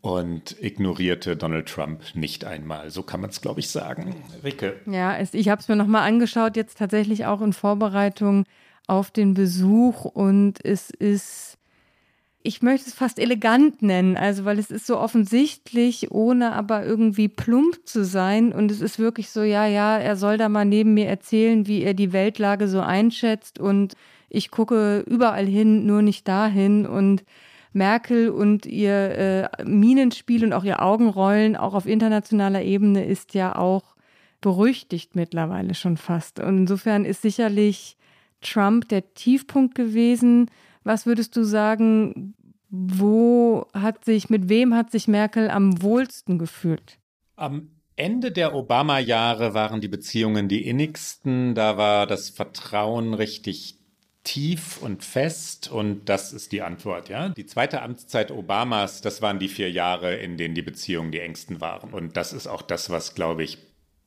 [0.00, 2.90] und ignorierte Donald Trump nicht einmal.
[2.90, 4.14] So kann man es, glaube ich, sagen.
[4.42, 4.80] Ricke.
[4.86, 8.46] Ja, ich habe es mir nochmal angeschaut, jetzt tatsächlich auch in Vorbereitung
[8.88, 10.04] auf den Besuch.
[10.04, 11.58] Und es ist,
[12.42, 17.28] ich möchte es fast elegant nennen, also weil es ist so offensichtlich, ohne aber irgendwie
[17.28, 18.52] plump zu sein.
[18.52, 21.82] Und es ist wirklich so, ja, ja, er soll da mal neben mir erzählen, wie
[21.82, 23.60] er die Weltlage so einschätzt.
[23.60, 23.94] Und
[24.28, 26.86] ich gucke überall hin, nur nicht dahin.
[26.86, 27.24] Und
[27.74, 33.54] Merkel und ihr äh, Minenspiel und auch ihr Augenrollen, auch auf internationaler Ebene, ist ja
[33.54, 33.94] auch
[34.40, 36.40] berüchtigt mittlerweile schon fast.
[36.40, 37.97] Und insofern ist sicherlich
[38.40, 40.50] Trump der Tiefpunkt gewesen.
[40.84, 42.34] Was würdest du sagen,
[42.70, 46.98] wo hat sich, mit wem hat sich Merkel am wohlsten gefühlt?
[47.36, 51.54] Am Ende der Obama-Jahre waren die Beziehungen die innigsten.
[51.54, 53.78] Da war das Vertrauen richtig
[54.24, 57.30] tief und fest und das ist die Antwort, ja.
[57.30, 61.62] Die zweite Amtszeit Obamas, das waren die vier Jahre, in denen die Beziehungen die engsten
[61.62, 63.58] waren und das ist auch das, was, glaube ich,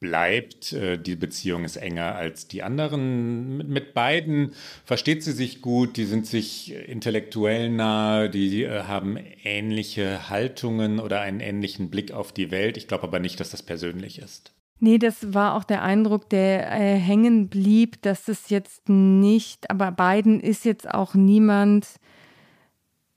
[0.01, 0.73] bleibt.
[0.73, 3.65] Äh, die Beziehung ist enger als die anderen.
[3.69, 4.51] Mit beiden
[4.83, 11.21] versteht sie sich gut, die sind sich intellektuell nahe, die äh, haben ähnliche Haltungen oder
[11.21, 12.75] einen ähnlichen Blick auf die Welt.
[12.75, 14.51] Ich glaube aber nicht, dass das persönlich ist.
[14.79, 19.91] Nee, das war auch der Eindruck, der äh, hängen blieb, dass es jetzt nicht, aber
[19.91, 21.87] Biden ist jetzt auch niemand,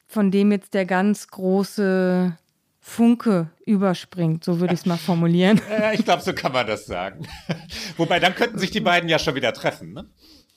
[0.07, 2.37] von dem jetzt der ganz große
[2.87, 5.59] Funke überspringt, so würde ich es mal formulieren.
[5.71, 7.27] Ja, ich glaube, so kann man das sagen.
[7.97, 10.05] Wobei, dann könnten sich die beiden ja schon wieder treffen, ne?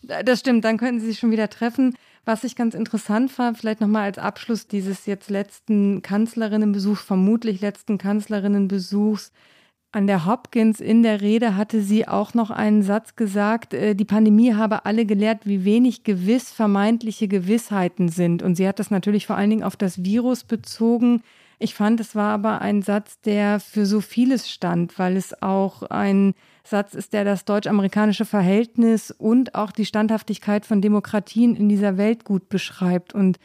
[0.04, 1.96] Das stimmt, dann könnten sie sich schon wieder treffen.
[2.26, 7.98] Was ich ganz interessant fand, vielleicht nochmal als Abschluss dieses jetzt letzten Kanzlerinnenbesuchs, vermutlich letzten
[7.98, 9.32] Kanzlerinnenbesuchs,
[9.94, 14.06] an der Hopkins in der Rede hatte sie auch noch einen Satz gesagt, äh, die
[14.06, 18.44] Pandemie habe alle gelehrt, wie wenig gewiss vermeintliche Gewissheiten sind.
[18.44, 21.24] Und sie hat das natürlich vor allen Dingen auf das Virus bezogen.
[21.60, 25.82] Ich fand, es war aber ein Satz, der für so vieles stand, weil es auch
[25.84, 31.98] ein Satz ist, der das deutsch-amerikanische Verhältnis und auch die Standhaftigkeit von Demokratien in dieser
[31.98, 33.16] Welt gut beschreibt.
[33.16, 33.40] Und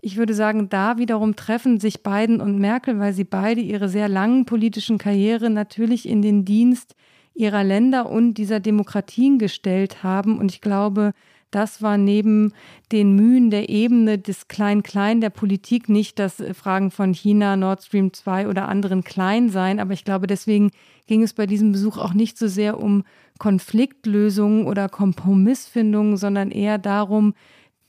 [0.00, 4.08] ich würde sagen, da wiederum treffen sich Biden und Merkel, weil sie beide ihre sehr
[4.08, 6.94] langen politischen Karriere natürlich in den Dienst
[7.34, 10.38] ihrer Länder und dieser Demokratien gestellt haben.
[10.38, 11.12] Und ich glaube,
[11.50, 12.52] das war neben
[12.92, 18.12] den Mühen der Ebene des Klein-Klein der Politik nicht das Fragen von China, Nord Stream
[18.12, 19.80] 2 oder anderen klein sein.
[19.80, 20.70] Aber ich glaube, deswegen
[21.06, 23.04] ging es bei diesem Besuch auch nicht so sehr um
[23.38, 27.34] Konfliktlösungen oder Kompromissfindungen, sondern eher darum,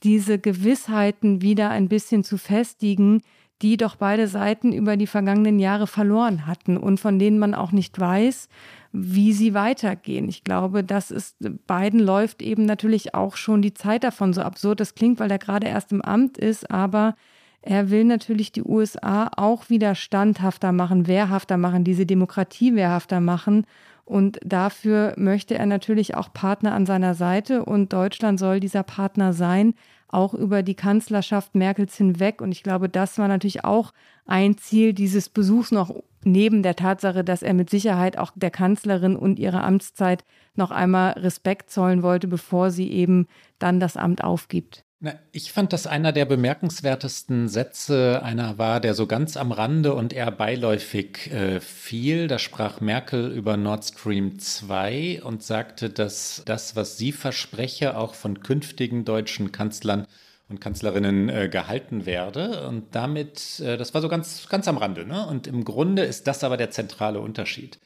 [0.02, 3.22] diese Gewissheiten wieder ein bisschen zu festigen,
[3.62, 7.70] die doch beide Seiten über die vergangenen Jahre verloren hatten und von denen man auch
[7.70, 8.48] nicht weiß,
[8.92, 10.28] wie sie weitergehen.
[10.28, 11.36] Ich glaube, das ist,
[11.66, 15.38] beiden läuft eben natürlich auch schon die Zeit davon, so absurd das klingt, weil er
[15.38, 17.16] gerade erst im Amt ist, aber
[17.62, 23.66] er will natürlich die USA auch wieder standhafter machen, wehrhafter machen, diese Demokratie wehrhafter machen.
[24.04, 29.32] Und dafür möchte er natürlich auch Partner an seiner Seite und Deutschland soll dieser Partner
[29.32, 29.74] sein,
[30.08, 32.42] auch über die Kanzlerschaft Merkels hinweg.
[32.42, 33.92] Und ich glaube, das war natürlich auch
[34.26, 35.94] ein Ziel dieses Besuchs noch
[36.24, 41.12] neben der Tatsache, dass er mit Sicherheit auch der Kanzlerin und ihrer Amtszeit noch einmal
[41.12, 43.26] Respekt zollen wollte, bevor sie eben
[43.58, 44.84] dann das Amt aufgibt.
[45.04, 49.94] Na, ich fand, dass einer der bemerkenswertesten Sätze einer war, der so ganz am Rande
[49.94, 52.28] und eher beiläufig äh, fiel.
[52.28, 58.14] Da sprach Merkel über Nord Stream 2 und sagte, dass das, was sie verspreche, auch
[58.14, 60.06] von künftigen deutschen Kanzlern
[60.52, 62.68] und Kanzlerinnen äh, gehalten werde.
[62.68, 65.04] Und damit, äh, das war so ganz, ganz am Rande.
[65.06, 65.26] Ne?
[65.26, 67.80] Und im Grunde ist das aber der zentrale Unterschied.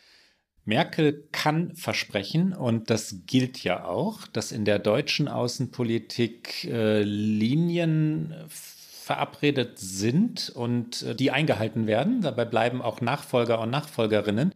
[0.64, 8.34] Merkel kann versprechen, und das gilt ja auch, dass in der deutschen Außenpolitik äh, Linien
[8.48, 12.20] verabredet sind und äh, die eingehalten werden.
[12.20, 14.52] Dabei bleiben auch Nachfolger und Nachfolgerinnen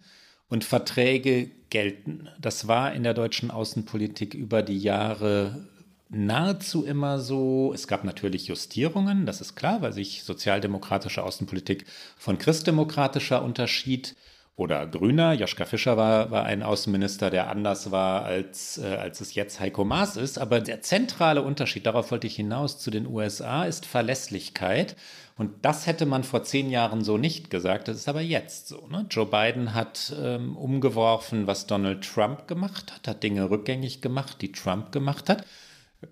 [0.49, 2.29] und Verträge gelten.
[2.41, 5.69] Das war in der deutschen Außenpolitik über die Jahre
[6.11, 7.73] nahezu immer so.
[7.73, 11.87] Es gab natürlich Justierungen, das ist klar, weil sich sozialdemokratische Außenpolitik
[12.17, 14.17] von christdemokratischer unterschied
[14.57, 15.33] oder Grüner.
[15.33, 19.85] Joschka Fischer war, war ein Außenminister, der anders war, als, äh, als es jetzt Heiko
[19.85, 20.39] Maas ist.
[20.39, 24.97] Aber der zentrale Unterschied, darauf wollte ich hinaus, zu den USA ist Verlässlichkeit.
[25.39, 27.89] Und das hätte man vor zehn Jahren so nicht gesagt.
[27.89, 28.87] Das ist aber jetzt so.
[28.89, 29.07] Ne?
[29.09, 34.53] Joe Biden hat ähm, umgeworfen, was Donald Trump gemacht hat, hat Dinge rückgängig gemacht, die
[34.53, 35.47] Trump gemacht hat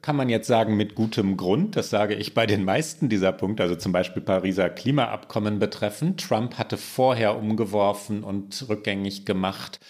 [0.02, 1.76] kann man jetzt sagen, mit gutem Grund.
[1.76, 6.20] Das sage ich bei den meisten dieser Punkte, also zum Beispiel Pariser Klimaabkommen betreffend.
[6.20, 9.80] Trump hatte vorher umgeworfen und rückgängig gemacht,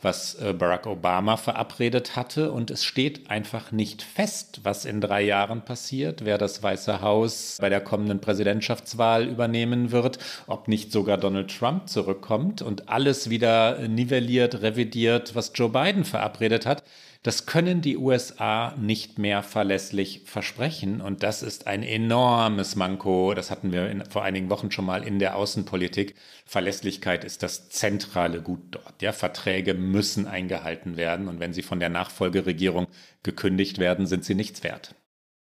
[0.00, 2.52] was äh, Barack Obama verabredet hatte.
[2.52, 7.58] Und es steht einfach nicht fest, was in drei Jahren passiert, wer das Weiße Haus
[7.60, 13.88] bei der kommenden Präsidentschaftswahl übernehmen wird, ob nicht sogar Donald Trump zurückkommt und alles wieder
[13.88, 16.84] nivelliert, revidiert, was Joe Biden verabredet hat.
[17.22, 21.00] Das können die USA nicht mehr verlässlich versprechen.
[21.00, 23.34] Und das ist ein enormes Manko.
[23.34, 26.14] Das hatten wir in, vor einigen Wochen schon mal in der Außenpolitik.
[26.46, 29.02] Verlässlichkeit ist das zentrale Gut dort.
[29.02, 31.28] Ja, Verträge müssen eingehalten werden.
[31.28, 32.86] Und wenn sie von der Nachfolgeregierung
[33.24, 34.94] gekündigt werden, sind sie nichts wert.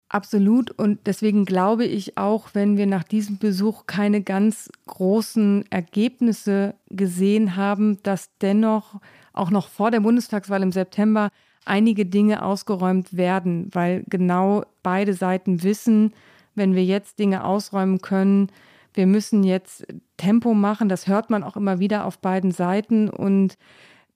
[0.09, 0.71] Absolut.
[0.71, 7.57] Und deswegen glaube ich auch, wenn wir nach diesem Besuch keine ganz großen Ergebnisse gesehen
[7.57, 9.01] haben, dass dennoch
[9.33, 11.31] auch noch vor der Bundestagswahl im September
[11.65, 16.13] einige Dinge ausgeräumt werden, weil genau beide Seiten wissen,
[16.55, 18.49] wenn wir jetzt Dinge ausräumen können,
[18.93, 19.87] wir müssen jetzt
[20.17, 20.89] Tempo machen.
[20.89, 23.09] Das hört man auch immer wieder auf beiden Seiten.
[23.11, 23.59] Und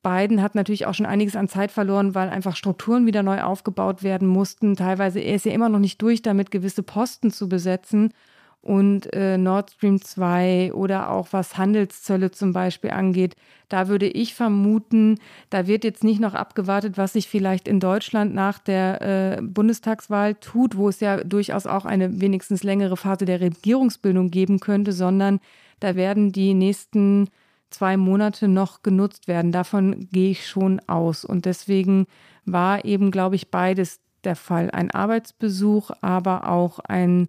[0.03, 4.05] Biden hat natürlich auch schon einiges an Zeit verloren, weil einfach Strukturen wieder neu aufgebaut
[4.05, 4.77] werden mussten.
[4.77, 8.13] Teilweise er ist ja immer noch nicht durch damit, gewisse Posten zu besetzen
[8.61, 13.37] und äh, Nord Stream 2 oder auch was Handelszölle zum Beispiel angeht,
[13.69, 15.19] da würde ich vermuten,
[15.51, 20.35] da wird jetzt nicht noch abgewartet, was sich vielleicht in Deutschland nach der äh, Bundestagswahl
[20.35, 25.41] tut, wo es ja durchaus auch eine wenigstens längere Phase der Regierungsbildung geben könnte, sondern
[25.81, 27.29] da werden die nächsten
[27.71, 29.53] zwei Monate noch genutzt werden.
[29.53, 31.25] Davon gehe ich schon aus.
[31.25, 32.07] Und deswegen
[32.45, 34.71] war eben, glaube ich, beides der Fall.
[34.71, 37.29] Ein Arbeitsbesuch, aber auch ein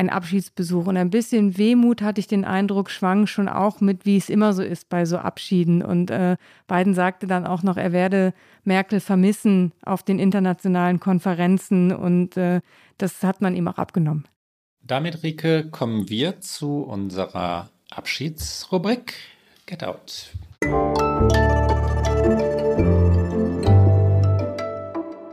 [0.00, 0.86] ein Abschiedsbesuch.
[0.86, 4.54] Und ein bisschen Wehmut hatte ich den Eindruck, schwang schon auch mit, wie es immer
[4.54, 5.82] so ist bei so Abschieden.
[5.82, 6.36] Und äh,
[6.66, 8.32] Biden sagte dann auch noch, er werde
[8.64, 11.92] Merkel vermissen auf den internationalen Konferenzen.
[11.92, 12.62] Und äh,
[12.96, 14.24] das hat man ihm auch abgenommen.
[14.82, 19.14] Damit, Rike, kommen wir zu unserer Abschiedsrubrik
[19.66, 20.30] Get Out.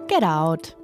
[0.08, 0.76] Get Out.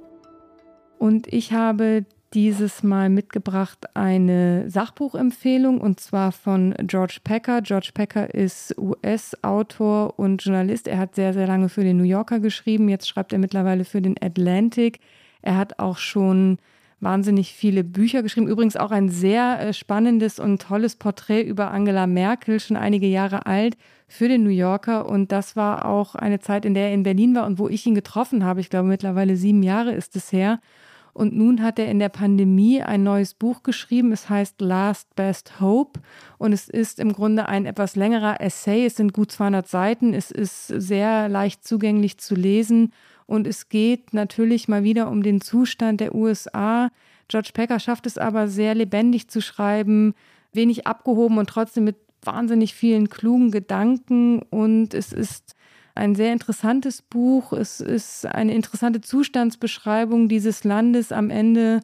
[0.98, 7.62] Und ich habe dieses Mal mitgebracht eine Sachbuchempfehlung und zwar von George Packer.
[7.62, 10.88] George Packer ist US-Autor und Journalist.
[10.88, 12.88] Er hat sehr, sehr lange für den New Yorker geschrieben.
[12.88, 14.98] Jetzt schreibt er mittlerweile für den Atlantic.
[15.42, 16.58] Er hat auch schon
[17.00, 18.48] wahnsinnig viele Bücher geschrieben.
[18.48, 23.46] Übrigens auch ein sehr äh, spannendes und tolles Porträt über Angela Merkel, schon einige Jahre
[23.46, 23.76] alt,
[24.08, 25.06] für den New Yorker.
[25.06, 27.86] Und das war auch eine Zeit, in der er in Berlin war und wo ich
[27.86, 28.60] ihn getroffen habe.
[28.60, 30.58] Ich glaube, mittlerweile sieben Jahre ist es her.
[31.14, 34.10] Und nun hat er in der Pandemie ein neues Buch geschrieben.
[34.10, 36.00] Es heißt Last Best Hope.
[36.38, 38.84] Und es ist im Grunde ein etwas längerer Essay.
[38.84, 40.12] Es sind gut 200 Seiten.
[40.12, 42.92] Es ist sehr leicht zugänglich zu lesen.
[43.26, 46.90] Und es geht natürlich mal wieder um den Zustand der USA.
[47.28, 50.14] George Packer schafft es aber sehr lebendig zu schreiben,
[50.52, 54.42] wenig abgehoben und trotzdem mit wahnsinnig vielen klugen Gedanken.
[54.42, 55.54] Und es ist
[55.94, 57.52] ein sehr interessantes Buch.
[57.52, 61.80] Es ist eine interessante Zustandsbeschreibung dieses Landes am Ende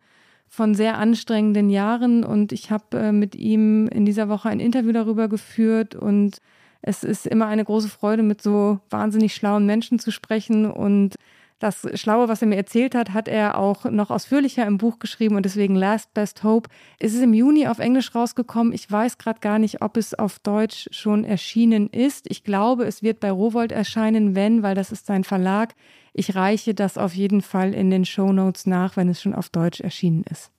[0.49, 2.25] von sehr anstrengenden Jahren.
[2.25, 5.95] Und ich habe äh, mit ihm in dieser Woche ein Interview darüber geführt.
[5.95, 6.39] Und
[6.83, 10.69] es ist immer eine große Freude, mit so wahnsinnig schlauen Menschen zu sprechen.
[10.69, 11.15] Und
[11.61, 15.37] das Schlaue, was er mir erzählt hat, hat er auch noch ausführlicher im Buch geschrieben
[15.37, 16.69] und deswegen Last Best Hope.
[16.99, 18.73] Es ist im Juni auf Englisch rausgekommen.
[18.73, 22.31] Ich weiß gerade gar nicht, ob es auf Deutsch schon erschienen ist.
[22.31, 25.75] Ich glaube, es wird bei Rowold erscheinen, wenn, weil das ist sein Verlag.
[26.13, 29.51] Ich reiche das auf jeden Fall in den Show Notes nach, wenn es schon auf
[29.51, 30.51] Deutsch erschienen ist.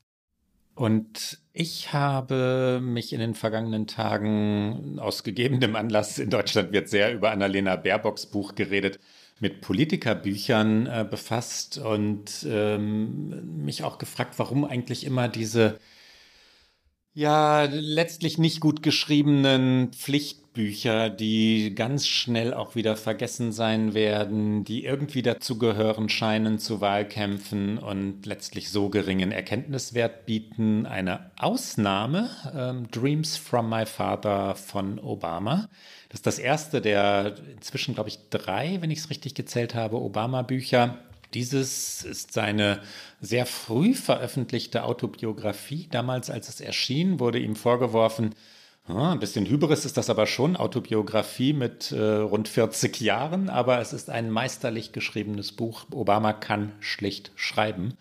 [0.75, 7.13] Und ich habe mich in den vergangenen Tagen aus gegebenem Anlass, in Deutschland wird sehr
[7.13, 8.99] über Annalena Baerbocks Buch geredet,
[9.39, 15.79] mit Politikerbüchern äh, befasst und ähm, mich auch gefragt, warum eigentlich immer diese
[17.13, 24.85] ja letztlich nicht gut geschriebenen Pflichtbücher, die ganz schnell auch wieder vergessen sein werden, die
[24.85, 30.85] irgendwie dazugehören scheinen zu Wahlkämpfen und letztlich so geringen Erkenntniswert bieten.
[30.85, 35.67] Eine Ausnahme, ähm, Dreams from My Father von Obama
[36.11, 39.95] das ist das erste der inzwischen, glaube ich, drei, wenn ich es richtig gezählt habe,
[39.95, 40.97] Obama-Bücher.
[41.33, 42.81] Dieses ist seine
[43.21, 45.87] sehr früh veröffentlichte Autobiografie.
[45.89, 48.35] Damals, als es erschien, wurde ihm vorgeworfen,
[48.87, 53.93] ein bisschen Hybris ist das aber schon, Autobiografie mit äh, rund 40 Jahren, aber es
[53.93, 55.85] ist ein meisterlich geschriebenes Buch.
[55.91, 57.97] Obama kann schlicht schreiben.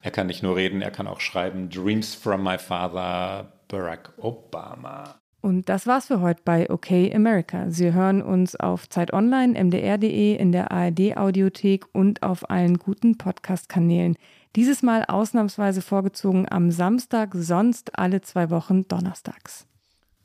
[0.00, 1.68] Er kann nicht nur reden, er kann auch schreiben.
[1.68, 5.20] Dreams from My Father, Barack Obama.
[5.42, 7.70] Und das war's für heute bei OK America.
[7.70, 13.16] Sie hören uns auf Zeit Online, mdr.de, in der ARD Audiothek und auf allen guten
[13.16, 14.16] Podcast-Kanälen.
[14.56, 19.66] Dieses Mal ausnahmsweise vorgezogen am Samstag, sonst alle zwei Wochen donnerstags.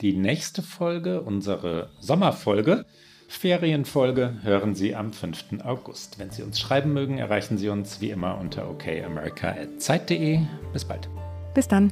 [0.01, 2.85] Die nächste Folge, unsere Sommerfolge,
[3.27, 5.61] Ferienfolge hören Sie am 5.
[5.63, 6.19] August.
[6.19, 10.39] Wenn Sie uns schreiben mögen, erreichen Sie uns wie immer unter okamerica.zeit.de.
[10.73, 11.09] Bis bald.
[11.53, 11.91] Bis dann.